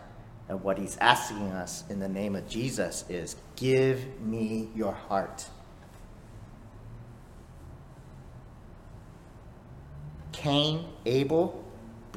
And 0.49 0.63
what 0.63 0.79
He's 0.79 0.99
asking 0.99 1.51
us 1.53 1.85
in 1.89 1.99
the 1.99 2.09
name 2.09 2.37
of 2.37 2.47
Jesus 2.49 3.05
is 3.09 3.37
give 3.57 4.21
me 4.21 4.69
your 4.75 4.93
heart. 4.93 5.47
Cain, 10.33 10.85
Abel, 11.07 11.65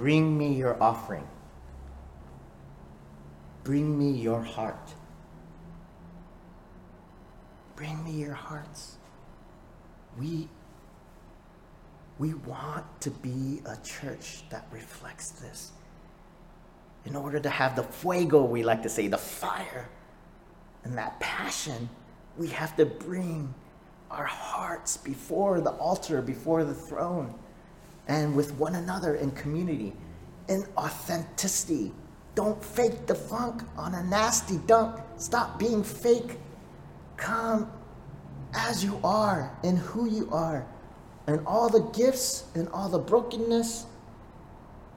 Bring 0.01 0.35
me 0.35 0.55
your 0.55 0.81
offering. 0.81 1.27
Bring 3.63 3.97
me 3.97 4.11
your 4.11 4.41
heart. 4.41 4.93
Bring 7.75 8.03
me 8.03 8.11
your 8.11 8.33
hearts. 8.33 8.97
We, 10.19 10.47
we 12.17 12.33
want 12.33 12.85
to 13.01 13.11
be 13.11 13.61
a 13.65 13.77
church 13.83 14.43
that 14.49 14.67
reflects 14.71 15.31
this. 15.31 15.71
In 17.05 17.15
order 17.15 17.39
to 17.39 17.49
have 17.49 17.75
the 17.75 17.83
fuego, 17.83 18.43
we 18.43 18.63
like 18.63 18.83
to 18.83 18.89
say, 18.89 19.07
the 19.07 19.17
fire, 19.17 19.89
and 20.83 20.97
that 20.97 21.19
passion, 21.19 21.89
we 22.37 22.47
have 22.47 22.75
to 22.77 22.85
bring 22.85 23.53
our 24.09 24.25
hearts 24.25 24.97
before 24.97 25.61
the 25.61 25.71
altar, 25.71 26.21
before 26.21 26.63
the 26.63 26.73
throne, 26.73 27.33
and 28.07 28.35
with 28.35 28.53
one 28.55 28.75
another 28.75 29.15
in 29.15 29.31
community, 29.31 29.93
in 30.47 30.65
authenticity. 30.77 31.91
Don't 32.35 32.63
fake 32.63 33.07
the 33.07 33.15
funk 33.15 33.63
on 33.77 33.93
a 33.93 34.03
nasty 34.03 34.57
dunk. 34.65 34.99
Stop 35.17 35.59
being 35.59 35.83
fake. 35.83 36.37
Come 37.17 37.71
as 38.53 38.83
you 38.83 38.99
are 39.03 39.55
and 39.63 39.77
who 39.77 40.09
you 40.09 40.29
are, 40.31 40.65
and 41.27 41.45
all 41.45 41.69
the 41.69 41.83
gifts 41.97 42.45
and 42.55 42.67
all 42.69 42.89
the 42.89 42.99
brokenness, 42.99 43.85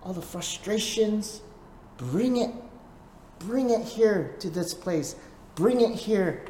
all 0.03 0.13
the 0.13 0.23
frustrations. 0.23 1.41
Bring 1.97 2.37
it. 2.37 2.51
Bring 3.41 3.71
it 3.71 3.85
here 3.85 4.35
to 4.41 4.51
this 4.51 4.75
place. 4.75 5.17
Bring 5.55 5.81
it 5.81 5.95
here 5.95 6.45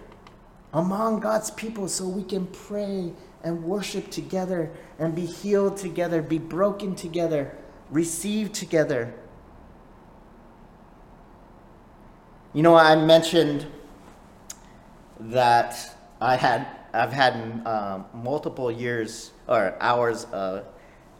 among 0.72 1.20
God's 1.20 1.50
people 1.50 1.88
so 1.88 2.06
we 2.06 2.24
can 2.24 2.46
pray 2.46 3.12
and 3.42 3.62
worship 3.62 4.10
together 4.10 4.70
and 4.98 5.14
be 5.14 5.26
healed 5.26 5.76
together, 5.76 6.22
be 6.22 6.38
broken 6.38 6.94
together, 6.94 7.56
receive 7.90 8.52
together. 8.52 9.14
You 12.54 12.62
know, 12.62 12.76
I 12.76 12.94
mentioned 12.94 13.66
that 15.18 15.96
I 16.20 16.36
had 16.36 16.68
I've 16.92 17.12
had 17.12 17.34
um, 17.66 18.04
multiple 18.14 18.70
years 18.70 19.32
or 19.48 19.76
hours 19.80 20.26
of, 20.32 20.64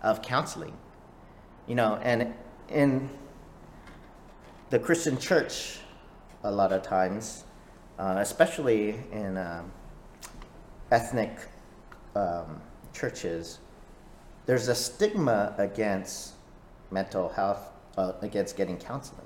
of 0.01 0.23
counseling. 0.23 0.73
You 1.67 1.75
know, 1.75 1.99
and 2.05 2.33
in 2.69 3.11
the 4.71 4.79
Christian 4.79 5.19
church, 5.19 5.79
a 6.45 6.51
lot 6.53 6.73
of 6.73 6.83
times, 6.83 7.43
uh, 7.99 8.19
especially 8.19 9.01
in 9.11 9.37
um, 9.37 9.73
ethnic 10.93 11.37
um, 12.15 12.61
churches, 12.93 13.59
there's 14.47 14.69
a 14.69 14.75
stigma 14.77 15.57
against 15.59 16.35
mental 16.93 17.31
health, 17.31 17.73
uh, 17.99 18.13
against 18.23 18.57
getting 18.57 18.77
counseling. 18.77 19.24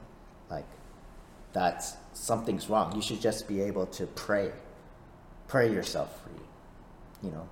That's 1.58 1.96
something's 2.12 2.68
wrong. 2.70 2.94
You 2.94 3.02
should 3.02 3.20
just 3.20 3.48
be 3.48 3.60
able 3.62 3.86
to 3.86 4.06
pray, 4.06 4.52
pray 5.48 5.72
yourself 5.72 6.22
free, 6.22 6.44
you 7.28 7.30
know. 7.34 7.48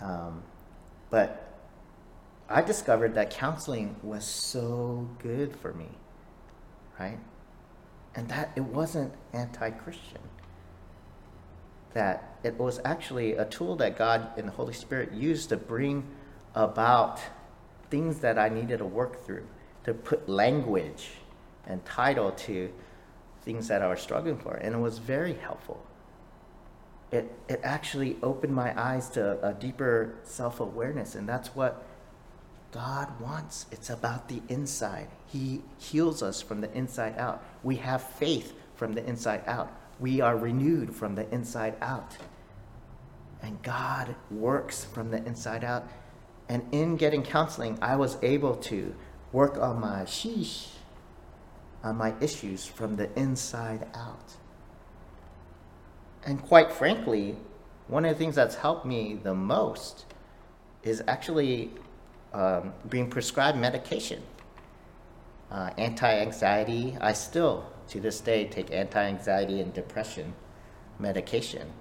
Um, 0.00 0.42
but 1.10 1.58
I 2.48 2.62
discovered 2.62 3.14
that 3.14 3.30
counseling 3.30 3.96
was 4.04 4.24
so 4.24 5.08
good 5.18 5.56
for 5.56 5.72
me, 5.72 5.88
right? 7.00 7.18
and 8.18 8.28
that 8.28 8.50
it 8.56 8.62
wasn't 8.62 9.12
anti 9.32 9.70
Christian. 9.70 10.20
That 11.94 12.38
it 12.42 12.58
was 12.58 12.80
actually 12.84 13.34
a 13.34 13.44
tool 13.44 13.76
that 13.76 13.96
God 13.96 14.30
and 14.36 14.48
the 14.48 14.52
Holy 14.52 14.72
Spirit 14.72 15.12
used 15.12 15.48
to 15.50 15.56
bring 15.56 16.04
about 16.54 17.20
things 17.90 18.18
that 18.18 18.38
I 18.38 18.48
needed 18.48 18.78
to 18.78 18.84
work 18.84 19.24
through, 19.24 19.46
to 19.84 19.94
put 19.94 20.28
language 20.28 21.10
and 21.68 21.84
title 21.84 22.32
to 22.32 22.72
things 23.42 23.68
that 23.68 23.82
I 23.82 23.88
was 23.88 24.00
struggling 24.00 24.38
for. 24.38 24.54
And 24.54 24.74
it 24.74 24.78
was 24.78 24.98
very 24.98 25.34
helpful. 25.34 25.84
It, 27.12 27.32
it 27.48 27.60
actually 27.62 28.16
opened 28.22 28.54
my 28.54 28.78
eyes 28.78 29.08
to 29.10 29.38
a 29.46 29.54
deeper 29.54 30.16
self 30.24 30.60
awareness, 30.60 31.14
and 31.14 31.28
that's 31.28 31.54
what 31.54 31.84
God 32.72 33.20
wants. 33.20 33.66
It's 33.70 33.88
about 33.88 34.28
the 34.28 34.42
inside. 34.48 35.08
He 35.26 35.62
heals 35.78 36.22
us 36.22 36.42
from 36.42 36.60
the 36.60 36.72
inside 36.74 37.16
out. 37.16 37.42
We 37.62 37.76
have 37.76 38.02
faith 38.02 38.52
from 38.74 38.92
the 38.92 39.04
inside 39.06 39.42
out. 39.46 39.72
We 39.98 40.20
are 40.20 40.36
renewed 40.36 40.94
from 40.94 41.14
the 41.14 41.28
inside 41.32 41.76
out. 41.80 42.16
And 43.42 43.62
God 43.62 44.14
works 44.30 44.84
from 44.84 45.10
the 45.10 45.24
inside 45.24 45.64
out. 45.64 45.88
And 46.48 46.62
in 46.72 46.96
getting 46.96 47.22
counseling, 47.22 47.78
I 47.80 47.96
was 47.96 48.18
able 48.22 48.56
to 48.56 48.94
work 49.32 49.58
on 49.58 49.80
my 49.80 50.02
sheesh, 50.02 50.68
on 51.82 51.96
my 51.96 52.14
issues 52.20 52.66
from 52.66 52.96
the 52.96 53.12
inside 53.18 53.86
out. 53.94 54.34
And 56.24 56.42
quite 56.42 56.72
frankly, 56.72 57.36
one 57.86 58.04
of 58.04 58.12
the 58.12 58.18
things 58.18 58.34
that's 58.34 58.56
helped 58.56 58.84
me 58.84 59.18
the 59.22 59.34
most 59.34 60.04
is 60.82 61.02
actually 61.06 61.70
um, 62.32 62.72
being 62.88 63.08
prescribed 63.08 63.58
medication. 63.58 64.22
Uh, 65.50 65.70
anti-anxiety, 65.78 66.96
I 67.00 67.14
still, 67.14 67.64
to 67.88 68.00
this 68.00 68.20
day, 68.20 68.44
take 68.44 68.70
anti-anxiety 68.70 69.60
and 69.60 69.72
depression 69.72 70.34
medication. 70.98 71.72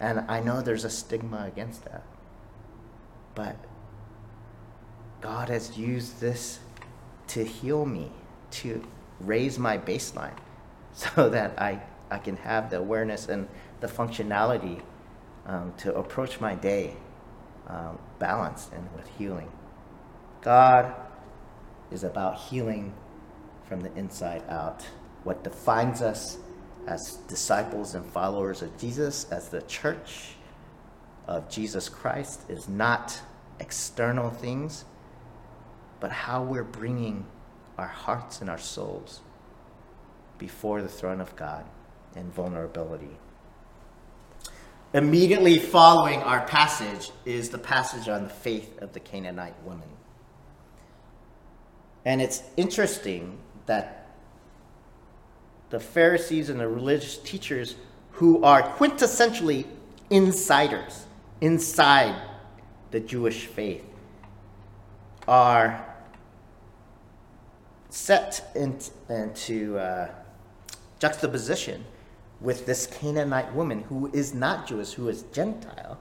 And 0.00 0.20
I 0.28 0.40
know 0.40 0.62
there's 0.62 0.84
a 0.84 0.90
stigma 0.90 1.44
against 1.46 1.84
that. 1.84 2.02
But 3.34 3.56
God 5.20 5.48
has 5.48 5.76
used 5.76 6.20
this 6.20 6.60
to 7.28 7.44
heal 7.44 7.84
me, 7.84 8.10
to 8.62 8.82
raise 9.20 9.58
my 9.58 9.78
baseline, 9.78 10.36
so 10.92 11.28
that 11.28 11.60
I, 11.60 11.82
I 12.10 12.18
can 12.18 12.36
have 12.38 12.70
the 12.70 12.78
awareness 12.78 13.28
and 13.28 13.48
the 13.80 13.86
functionality 13.86 14.82
um, 15.46 15.74
to 15.78 15.94
approach 15.94 16.40
my 16.40 16.54
day 16.54 16.96
um, 17.68 17.98
balanced 18.18 18.72
and 18.72 18.88
with 18.94 19.08
healing. 19.18 19.50
God 20.40 20.94
is 21.90 22.04
about 22.04 22.38
healing 22.38 22.92
from 23.66 23.80
the 23.80 23.92
inside 23.94 24.42
out. 24.48 24.86
What 25.22 25.42
defines 25.42 26.02
us 26.02 26.38
as 26.86 27.18
disciples 27.28 27.94
and 27.94 28.04
followers 28.04 28.60
of 28.62 28.76
Jesus, 28.78 29.26
as 29.30 29.48
the 29.48 29.62
church 29.62 30.34
of 31.26 31.48
Jesus 31.48 31.88
Christ, 31.88 32.42
is 32.48 32.68
not 32.68 33.18
external 33.58 34.30
things, 34.30 34.84
but 36.00 36.10
how 36.10 36.42
we're 36.42 36.64
bringing 36.64 37.24
our 37.78 37.88
hearts 37.88 38.40
and 38.40 38.48
our 38.48 38.58
souls 38.58 39.20
before 40.38 40.82
the 40.82 40.88
throne 40.88 41.20
of 41.20 41.34
God 41.36 41.64
in 42.16 42.30
vulnerability. 42.30 43.16
Immediately 44.92 45.58
following 45.58 46.22
our 46.22 46.46
passage 46.46 47.10
is 47.24 47.50
the 47.50 47.58
passage 47.58 48.08
on 48.08 48.24
the 48.24 48.30
faith 48.30 48.80
of 48.80 48.92
the 48.92 49.00
Canaanite 49.00 49.60
woman. 49.64 49.88
And 52.04 52.22
it's 52.22 52.42
interesting 52.56 53.38
that 53.66 54.06
the 55.70 55.80
Pharisees 55.80 56.50
and 56.50 56.60
the 56.60 56.68
religious 56.68 57.18
teachers, 57.18 57.74
who 58.12 58.44
are 58.44 58.62
quintessentially 58.76 59.66
insiders 60.10 61.06
inside 61.40 62.14
the 62.92 63.00
Jewish 63.00 63.46
faith, 63.46 63.84
are 65.26 65.93
set 67.94 68.50
into 68.56 69.78
uh, 69.78 70.10
juxtaposition 70.98 71.84
with 72.40 72.66
this 72.66 72.88
Canaanite 72.88 73.54
woman 73.54 73.82
who 73.82 74.10
is 74.12 74.34
not 74.34 74.66
Jewish, 74.66 74.94
who 74.94 75.08
is 75.08 75.22
Gentile, 75.32 76.00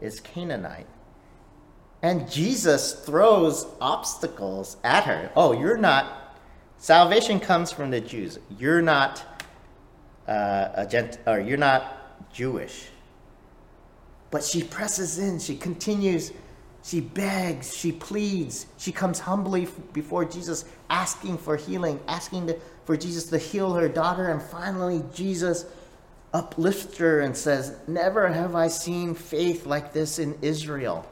is 0.00 0.20
Canaanite. 0.20 0.86
And 2.00 2.30
Jesus 2.30 2.92
throws 2.92 3.66
obstacles 3.80 4.76
at 4.84 5.04
her. 5.04 5.32
Oh, 5.34 5.52
you're 5.52 5.76
not, 5.76 6.38
salvation 6.78 7.40
comes 7.40 7.72
from 7.72 7.90
the 7.90 8.00
Jews. 8.00 8.38
You're 8.56 8.82
not 8.82 9.24
uh, 10.28 10.68
a 10.74 10.86
gent, 10.86 11.18
or 11.26 11.40
you're 11.40 11.58
not 11.58 12.32
Jewish. 12.32 12.86
But 14.30 14.44
she 14.44 14.62
presses 14.62 15.18
in, 15.18 15.40
she 15.40 15.56
continues, 15.56 16.32
she 16.82 17.00
begs, 17.00 17.76
she 17.76 17.92
pleads, 17.92 18.66
she 18.76 18.90
comes 18.90 19.20
humbly 19.20 19.68
before 19.92 20.24
Jesus, 20.24 20.64
asking 20.90 21.38
for 21.38 21.56
healing, 21.56 22.00
asking 22.08 22.52
for 22.84 22.96
Jesus 22.96 23.24
to 23.26 23.38
heal 23.38 23.72
her 23.74 23.88
daughter. 23.88 24.28
And 24.28 24.42
finally, 24.42 25.04
Jesus 25.14 25.64
uplifts 26.34 26.98
her 26.98 27.20
and 27.20 27.36
says, 27.36 27.76
Never 27.86 28.28
have 28.28 28.56
I 28.56 28.68
seen 28.68 29.14
faith 29.14 29.64
like 29.64 29.92
this 29.92 30.18
in 30.18 30.36
Israel. 30.42 31.06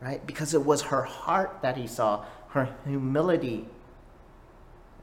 Right? 0.00 0.24
Because 0.26 0.54
it 0.54 0.64
was 0.64 0.82
her 0.82 1.02
heart 1.02 1.58
that 1.62 1.76
he 1.76 1.86
saw, 1.86 2.24
her 2.50 2.74
humility, 2.86 3.66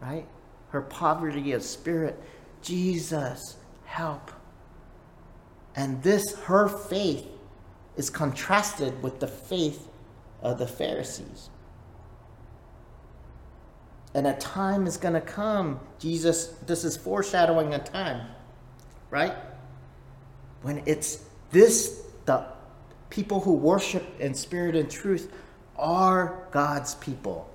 right? 0.01 0.25
Her 0.69 0.81
poverty 0.81 1.51
of 1.51 1.61
spirit. 1.61 2.19
Jesus, 2.61 3.57
help. 3.85 4.31
And 5.75 6.01
this, 6.01 6.35
her 6.45 6.67
faith, 6.67 7.25
is 7.97 8.09
contrasted 8.09 9.01
with 9.01 9.19
the 9.19 9.27
faith 9.27 9.89
of 10.41 10.59
the 10.59 10.67
Pharisees, 10.67 11.49
And 14.13 14.25
a 14.25 14.33
time 14.35 14.87
is 14.87 14.97
going 14.97 15.15
to 15.15 15.21
come. 15.21 15.79
Jesus, 15.99 16.47
this 16.65 16.83
is 16.83 16.95
foreshadowing 16.95 17.73
a 17.73 17.79
time, 17.79 18.27
right? 19.09 19.33
When 20.61 20.81
it's 20.85 21.23
this, 21.51 22.03
the 22.25 22.45
people 23.09 23.41
who 23.41 23.53
worship 23.53 24.05
in 24.19 24.33
spirit 24.33 24.75
and 24.75 24.89
truth 24.89 25.31
are 25.75 26.47
God's 26.51 26.95
people, 26.95 27.49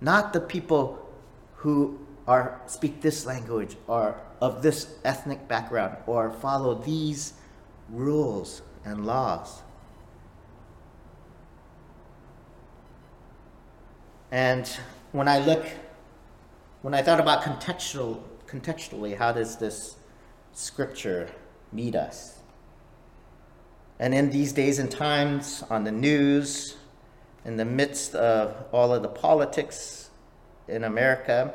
not 0.00 0.32
the 0.32 0.40
people 0.40 1.08
who 1.56 1.98
are 2.26 2.60
speak 2.66 3.00
this 3.00 3.24
language 3.26 3.76
or 3.86 4.20
of 4.40 4.62
this 4.62 4.94
ethnic 5.04 5.48
background 5.48 5.96
or 6.06 6.30
follow 6.30 6.74
these 6.74 7.32
rules 7.88 8.62
and 8.84 9.06
laws. 9.06 9.62
And 14.30 14.68
when 15.12 15.28
I 15.28 15.38
look, 15.38 15.66
when 16.82 16.94
I 16.94 17.02
thought 17.02 17.20
about 17.20 17.42
contextual, 17.42 18.20
contextually, 18.46 19.16
how 19.16 19.32
does 19.32 19.56
this 19.56 19.96
scripture 20.52 21.30
meet 21.72 21.94
us? 21.94 22.38
And 23.98 24.14
in 24.14 24.30
these 24.30 24.52
days 24.52 24.78
and 24.78 24.90
times, 24.90 25.64
on 25.70 25.84
the 25.84 25.92
news, 25.92 26.76
in 27.44 27.56
the 27.56 27.64
midst 27.64 28.14
of 28.14 28.54
all 28.72 28.94
of 28.94 29.02
the 29.02 29.08
politics 29.08 30.10
in 30.68 30.84
America, 30.84 31.54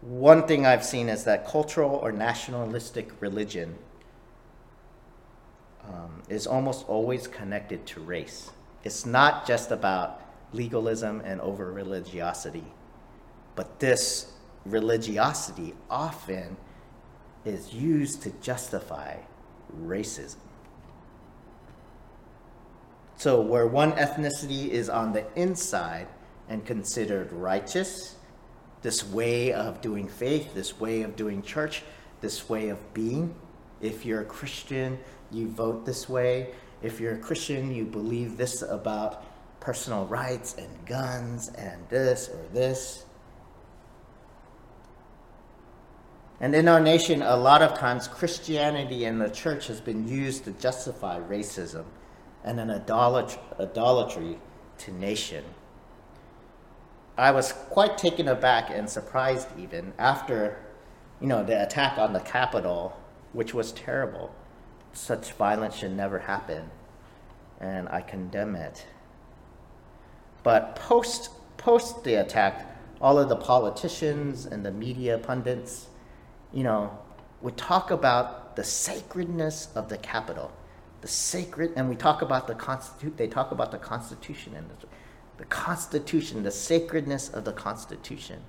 one 0.00 0.46
thing 0.46 0.66
I've 0.66 0.84
seen 0.84 1.08
is 1.08 1.24
that 1.24 1.46
cultural 1.46 1.90
or 1.90 2.10
nationalistic 2.10 3.10
religion 3.20 3.76
um, 5.84 6.22
is 6.28 6.46
almost 6.46 6.88
always 6.88 7.26
connected 7.26 7.86
to 7.86 8.00
race. 8.00 8.50
It's 8.84 9.04
not 9.04 9.46
just 9.46 9.70
about 9.70 10.20
legalism 10.52 11.20
and 11.24 11.40
over 11.40 11.72
religiosity, 11.72 12.64
but 13.54 13.80
this 13.80 14.32
religiosity 14.64 15.74
often 15.90 16.56
is 17.44 17.74
used 17.74 18.22
to 18.22 18.30
justify 18.42 19.16
racism. 19.84 20.36
So, 23.16 23.40
where 23.40 23.66
one 23.66 23.92
ethnicity 23.92 24.68
is 24.68 24.88
on 24.88 25.12
the 25.12 25.24
inside 25.36 26.08
and 26.48 26.64
considered 26.64 27.32
righteous, 27.32 28.16
this 28.82 29.06
way 29.06 29.52
of 29.52 29.80
doing 29.80 30.08
faith, 30.08 30.54
this 30.54 30.80
way 30.80 31.02
of 31.02 31.14
doing 31.14 31.42
church, 31.42 31.82
this 32.20 32.48
way 32.48 32.68
of 32.68 32.94
being. 32.94 33.34
If 33.80 34.04
you're 34.04 34.22
a 34.22 34.24
Christian, 34.24 34.98
you 35.30 35.48
vote 35.48 35.86
this 35.86 36.08
way. 36.08 36.54
If 36.82 36.98
you're 36.98 37.14
a 37.14 37.18
Christian, 37.18 37.72
you 37.72 37.84
believe 37.84 38.36
this 38.36 38.62
about 38.62 39.24
personal 39.62 40.06
rights 40.06 40.56
and 40.58 40.68
guns 40.86 41.48
and 41.56 41.88
this 41.88 42.28
or 42.28 42.44
this. 42.52 43.04
And 46.40 46.52
in 46.56 46.66
our 46.66 46.80
nation, 46.80 47.22
a 47.22 47.36
lot 47.36 47.62
of 47.62 47.78
times 47.78 48.08
Christianity 48.08 49.04
and 49.04 49.20
the 49.20 49.30
church 49.30 49.68
has 49.68 49.80
been 49.80 50.08
used 50.08 50.44
to 50.44 50.50
justify 50.50 51.20
racism 51.20 51.84
and 52.42 52.58
an 52.58 52.70
idolatry 52.70 54.38
to 54.78 54.92
nation. 54.92 55.44
I 57.16 57.30
was 57.30 57.52
quite 57.52 57.96
taken 57.96 58.26
aback 58.26 58.70
and 58.70 58.90
surprised 58.90 59.46
even 59.56 59.92
after, 59.96 60.58
you 61.20 61.28
know, 61.28 61.44
the 61.44 61.62
attack 61.62 61.98
on 61.98 62.12
the 62.12 62.20
Capitol, 62.20 62.98
which 63.32 63.54
was 63.54 63.70
terrible. 63.70 64.34
Such 64.92 65.32
violence 65.34 65.76
should 65.76 65.92
never 65.92 66.18
happen, 66.18 66.70
and 67.60 67.88
I 67.88 68.00
condemn 68.00 68.56
it. 68.56 68.86
But 70.42 70.76
post 70.76 71.30
post 71.56 72.02
the 72.02 72.14
attack, 72.14 72.66
all 73.00 73.18
of 73.18 73.28
the 73.28 73.36
politicians 73.36 74.46
and 74.46 74.64
the 74.64 74.72
media 74.72 75.18
pundits, 75.18 75.86
you 76.52 76.64
know, 76.64 76.96
would 77.40 77.56
talk 77.56 77.90
about 77.90 78.56
the 78.56 78.64
sacredness 78.64 79.68
of 79.74 79.88
the 79.88 79.98
Capitol, 79.98 80.52
the 81.00 81.08
sacred, 81.08 81.72
and 81.76 81.88
we 81.88 81.96
talk 81.96 82.22
about 82.22 82.46
the 82.46 82.54
constitute. 82.54 83.16
They 83.16 83.28
talk 83.28 83.52
about 83.52 83.70
the 83.70 83.78
Constitution 83.78 84.54
and 84.56 84.68
the, 84.68 84.86
the 85.38 85.44
Constitution, 85.44 86.42
the 86.42 86.50
sacredness 86.50 87.28
of 87.28 87.44
the 87.44 87.52
Constitution. 87.52 88.42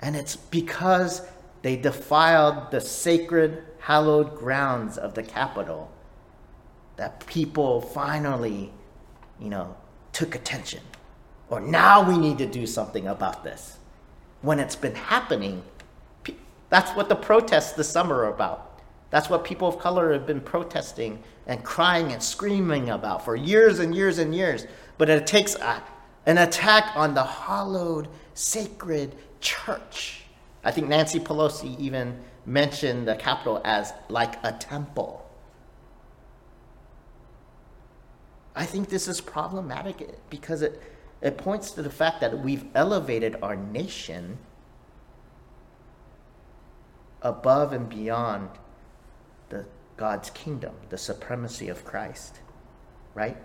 And 0.00 0.16
it's 0.16 0.34
because 0.36 1.26
they 1.62 1.76
defiled 1.76 2.72
the 2.72 2.80
sacred, 2.80 3.62
hallowed 3.78 4.36
grounds 4.36 4.98
of 4.98 5.14
the 5.14 5.22
Capitol 5.22 5.90
that 6.96 7.24
people 7.26 7.80
finally, 7.80 8.72
you 9.40 9.48
know, 9.48 9.76
took 10.12 10.34
attention. 10.34 10.80
Or 11.48 11.60
now 11.60 12.08
we 12.08 12.16
need 12.16 12.38
to 12.38 12.46
do 12.46 12.66
something 12.66 13.06
about 13.06 13.44
this. 13.44 13.78
When 14.40 14.58
it's 14.58 14.76
been 14.76 14.94
happening, 14.94 15.62
that's 16.68 16.90
what 16.92 17.08
the 17.08 17.14
protests 17.14 17.72
this 17.72 17.88
summer 17.88 18.24
are 18.24 18.32
about. 18.32 18.80
That's 19.10 19.28
what 19.28 19.44
people 19.44 19.68
of 19.68 19.78
color 19.78 20.12
have 20.14 20.26
been 20.26 20.40
protesting 20.40 21.22
and 21.46 21.62
crying 21.62 22.12
and 22.12 22.22
screaming 22.22 22.88
about 22.88 23.24
for 23.24 23.36
years 23.36 23.78
and 23.78 23.94
years 23.94 24.18
and 24.18 24.34
years. 24.34 24.66
But 24.96 25.10
it 25.10 25.26
takes 25.26 25.54
a, 25.56 25.82
an 26.24 26.38
attack 26.38 26.92
on 26.96 27.12
the 27.12 27.22
hallowed, 27.22 28.08
sacred 28.32 29.14
church. 29.40 30.22
I 30.64 30.70
think 30.70 30.88
Nancy 30.88 31.20
Pelosi 31.20 31.78
even 31.78 32.18
mentioned 32.46 33.06
the 33.06 33.16
Capitol 33.16 33.60
as 33.64 33.92
like 34.08 34.42
a 34.42 34.52
temple. 34.52 35.21
I 38.54 38.64
think 38.64 38.88
this 38.88 39.08
is 39.08 39.20
problematic 39.20 40.18
because 40.28 40.62
it, 40.62 40.80
it 41.20 41.38
points 41.38 41.70
to 41.72 41.82
the 41.82 41.90
fact 41.90 42.20
that 42.20 42.38
we've 42.38 42.64
elevated 42.74 43.36
our 43.42 43.56
nation 43.56 44.38
above 47.22 47.72
and 47.72 47.88
beyond 47.88 48.50
the 49.48 49.66
God's 49.96 50.30
kingdom, 50.30 50.74
the 50.90 50.98
supremacy 50.98 51.68
of 51.68 51.84
Christ, 51.84 52.40
right? 53.14 53.36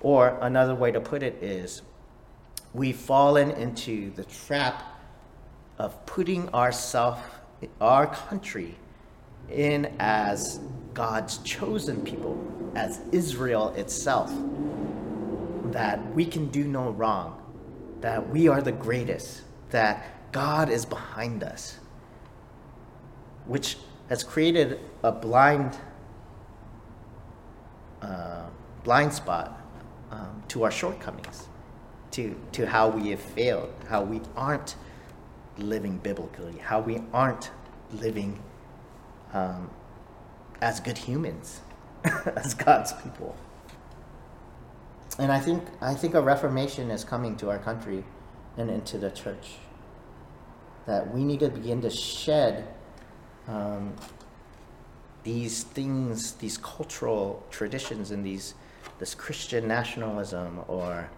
Or 0.00 0.38
another 0.40 0.74
way 0.74 0.90
to 0.90 1.00
put 1.00 1.22
it 1.22 1.42
is 1.42 1.82
we've 2.72 2.96
fallen 2.96 3.50
into 3.52 4.10
the 4.12 4.24
trap 4.24 4.82
of 5.78 6.04
putting 6.06 6.48
ourselves, 6.54 7.20
our 7.80 8.06
country, 8.06 8.76
in 9.50 9.94
as 9.98 10.60
God's 10.94 11.38
chosen 11.38 12.02
people, 12.02 12.38
as 12.74 13.00
Israel 13.12 13.72
itself, 13.76 14.32
that 15.72 16.14
we 16.14 16.24
can 16.24 16.48
do 16.48 16.64
no 16.64 16.90
wrong, 16.90 17.42
that 18.00 18.28
we 18.30 18.48
are 18.48 18.62
the 18.62 18.72
greatest, 18.72 19.42
that 19.70 20.32
God 20.32 20.70
is 20.70 20.84
behind 20.84 21.42
us, 21.42 21.78
which 23.46 23.76
has 24.08 24.22
created 24.22 24.80
a 25.02 25.12
blind, 25.12 25.76
uh, 28.02 28.46
blind 28.84 29.12
spot 29.12 29.60
um, 30.10 30.42
to 30.48 30.64
our 30.64 30.70
shortcomings, 30.70 31.48
to, 32.12 32.34
to 32.52 32.66
how 32.66 32.88
we 32.88 33.10
have 33.10 33.20
failed, 33.20 33.72
how 33.88 34.02
we 34.02 34.20
aren't 34.36 34.76
living 35.58 35.98
biblically, 35.98 36.56
how 36.58 36.80
we 36.80 37.02
aren't 37.12 37.50
living 37.92 38.40
um, 39.36 39.70
as 40.60 40.80
good 40.80 40.96
humans, 40.96 41.60
as 42.36 42.54
God's 42.54 42.92
people. 42.94 43.36
And 45.18 45.30
I 45.30 45.40
think 45.40 45.62
I 45.80 45.94
think 45.94 46.14
a 46.14 46.20
reformation 46.20 46.90
is 46.90 47.04
coming 47.04 47.36
to 47.36 47.50
our 47.50 47.58
country 47.58 48.04
and 48.56 48.70
into 48.70 48.98
the 48.98 49.10
church. 49.10 49.56
That 50.86 51.12
we 51.12 51.24
need 51.24 51.40
to 51.40 51.48
begin 51.48 51.80
to 51.82 51.90
shed 51.90 52.68
um, 53.48 53.94
these 55.24 55.64
things, 55.64 56.32
these 56.34 56.58
cultural 56.58 57.44
traditions, 57.50 58.10
and 58.10 58.24
these 58.24 58.54
this 58.98 59.14
Christian 59.14 59.68
nationalism 59.68 60.64
or 60.68 61.10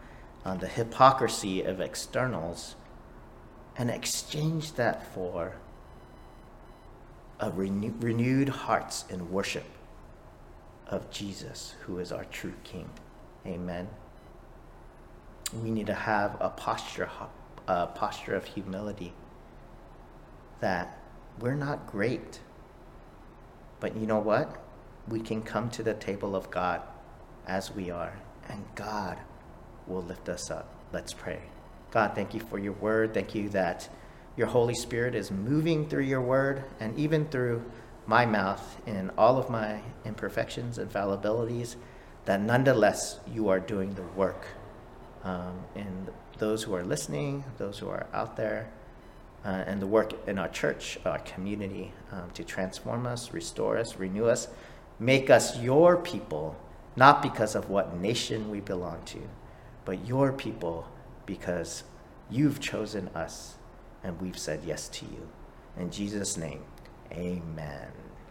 um, 0.45 0.59
the 0.59 0.67
hypocrisy 0.67 1.63
of 1.63 1.81
externals, 1.81 2.75
and 3.77 3.91
exchange 3.91 4.73
that 4.75 5.13
for 5.15 5.55
renew- 7.55 7.95
renewed 8.01 8.49
hearts 8.49 9.05
in 9.09 9.31
worship 9.31 9.65
of 10.87 11.11
Jesus, 11.11 11.75
who 11.83 11.99
is 11.99 12.13
our 12.13 12.25
true 12.25 12.55
King. 12.65 12.91
Amen. 13.47 13.89
We 15.63 15.71
need 15.71 15.87
to 15.87 15.95
have 15.95 16.37
a 16.41 16.51
posture, 16.51 17.09
a 17.67 17.87
posture 17.87 18.35
of 18.35 18.45
humility 18.45 19.13
that 20.61 20.99
we're 21.39 21.55
not 21.55 21.87
great, 21.87 22.41
but 23.81 23.97
you 23.97 24.07
know 24.07 24.19
what? 24.19 24.57
We 25.07 25.21
can 25.21 25.43
come 25.43 25.71
to 25.71 25.83
the 25.83 25.95
table 25.95 26.35
of 26.35 26.51
God 26.51 26.83
as 27.47 27.75
we 27.75 27.91
are, 27.91 28.19
and 28.49 28.65
God 28.75 29.19
will 29.87 30.03
lift 30.03 30.29
us 30.29 30.51
up. 30.51 30.69
Let's 30.93 31.15
pray. 31.15 31.41
God, 31.91 32.13
thank 32.15 32.35
you 32.35 32.41
for 32.41 32.59
your 32.59 32.75
word. 32.75 33.15
Thank 33.15 33.35
you 33.35 33.49
that 33.51 33.89
your 34.39 34.47
Holy 34.47 34.75
Spirit 34.75 35.17
is 35.17 35.33
moving 35.33 35.89
through 35.89 36.05
your 36.05 36.21
word 36.21 36.63
and 36.79 36.97
even 36.97 37.27
through 37.27 37.61
my 38.07 38.25
mouth 38.25 38.81
in 38.87 39.11
all 39.19 39.37
of 39.37 39.51
my 39.51 39.83
imperfections 40.05 40.79
and 40.79 40.91
fallibilities, 40.91 41.75
that 42.25 42.41
nonetheless 42.41 43.19
you 43.27 43.49
are 43.49 43.59
doing 43.59 43.95
the 43.95 44.03
work. 44.17 44.47
Um, 45.25 45.65
in 45.75 46.07
those 46.39 46.63
who 46.63 46.75
are 46.77 46.85
listening, 46.85 47.43
those 47.59 47.81
who 47.81 47.89
are 47.89 48.07
out 48.15 48.37
there, 48.37 48.71
uh, 49.45 49.65
and 49.67 49.83
the 49.83 49.87
work 49.89 50.13
in 50.29 50.39
our 50.39 50.49
church, 50.49 51.01
our 51.05 51.19
community, 51.19 51.93
um, 52.13 52.31
to 52.35 52.45
transform 52.45 53.07
us, 53.07 53.33
restore 53.33 53.77
us, 53.77 53.97
renew 53.97 54.27
us, 54.27 54.47
make 55.01 55.31
us 55.31 55.59
your 55.59 55.97
people, 55.97 56.57
not 56.95 57.23
because 57.23 57.57
of 57.57 57.69
what 57.69 57.97
nation 57.97 58.51
we 58.51 58.61
belong 58.61 59.03
to, 59.07 59.19
but 59.85 60.07
your 60.07 60.33
people 60.33 60.87
because 61.27 61.83
you've 62.31 62.61
chosen 62.61 63.09
us 63.09 63.58
and 64.03 64.21
we've 64.21 64.39
said 64.39 64.61
yes 64.65 64.89
to 64.89 65.05
you. 65.07 65.29
In 65.77 65.91
Jesus' 65.91 66.37
name, 66.37 66.65
amen. 67.13 67.93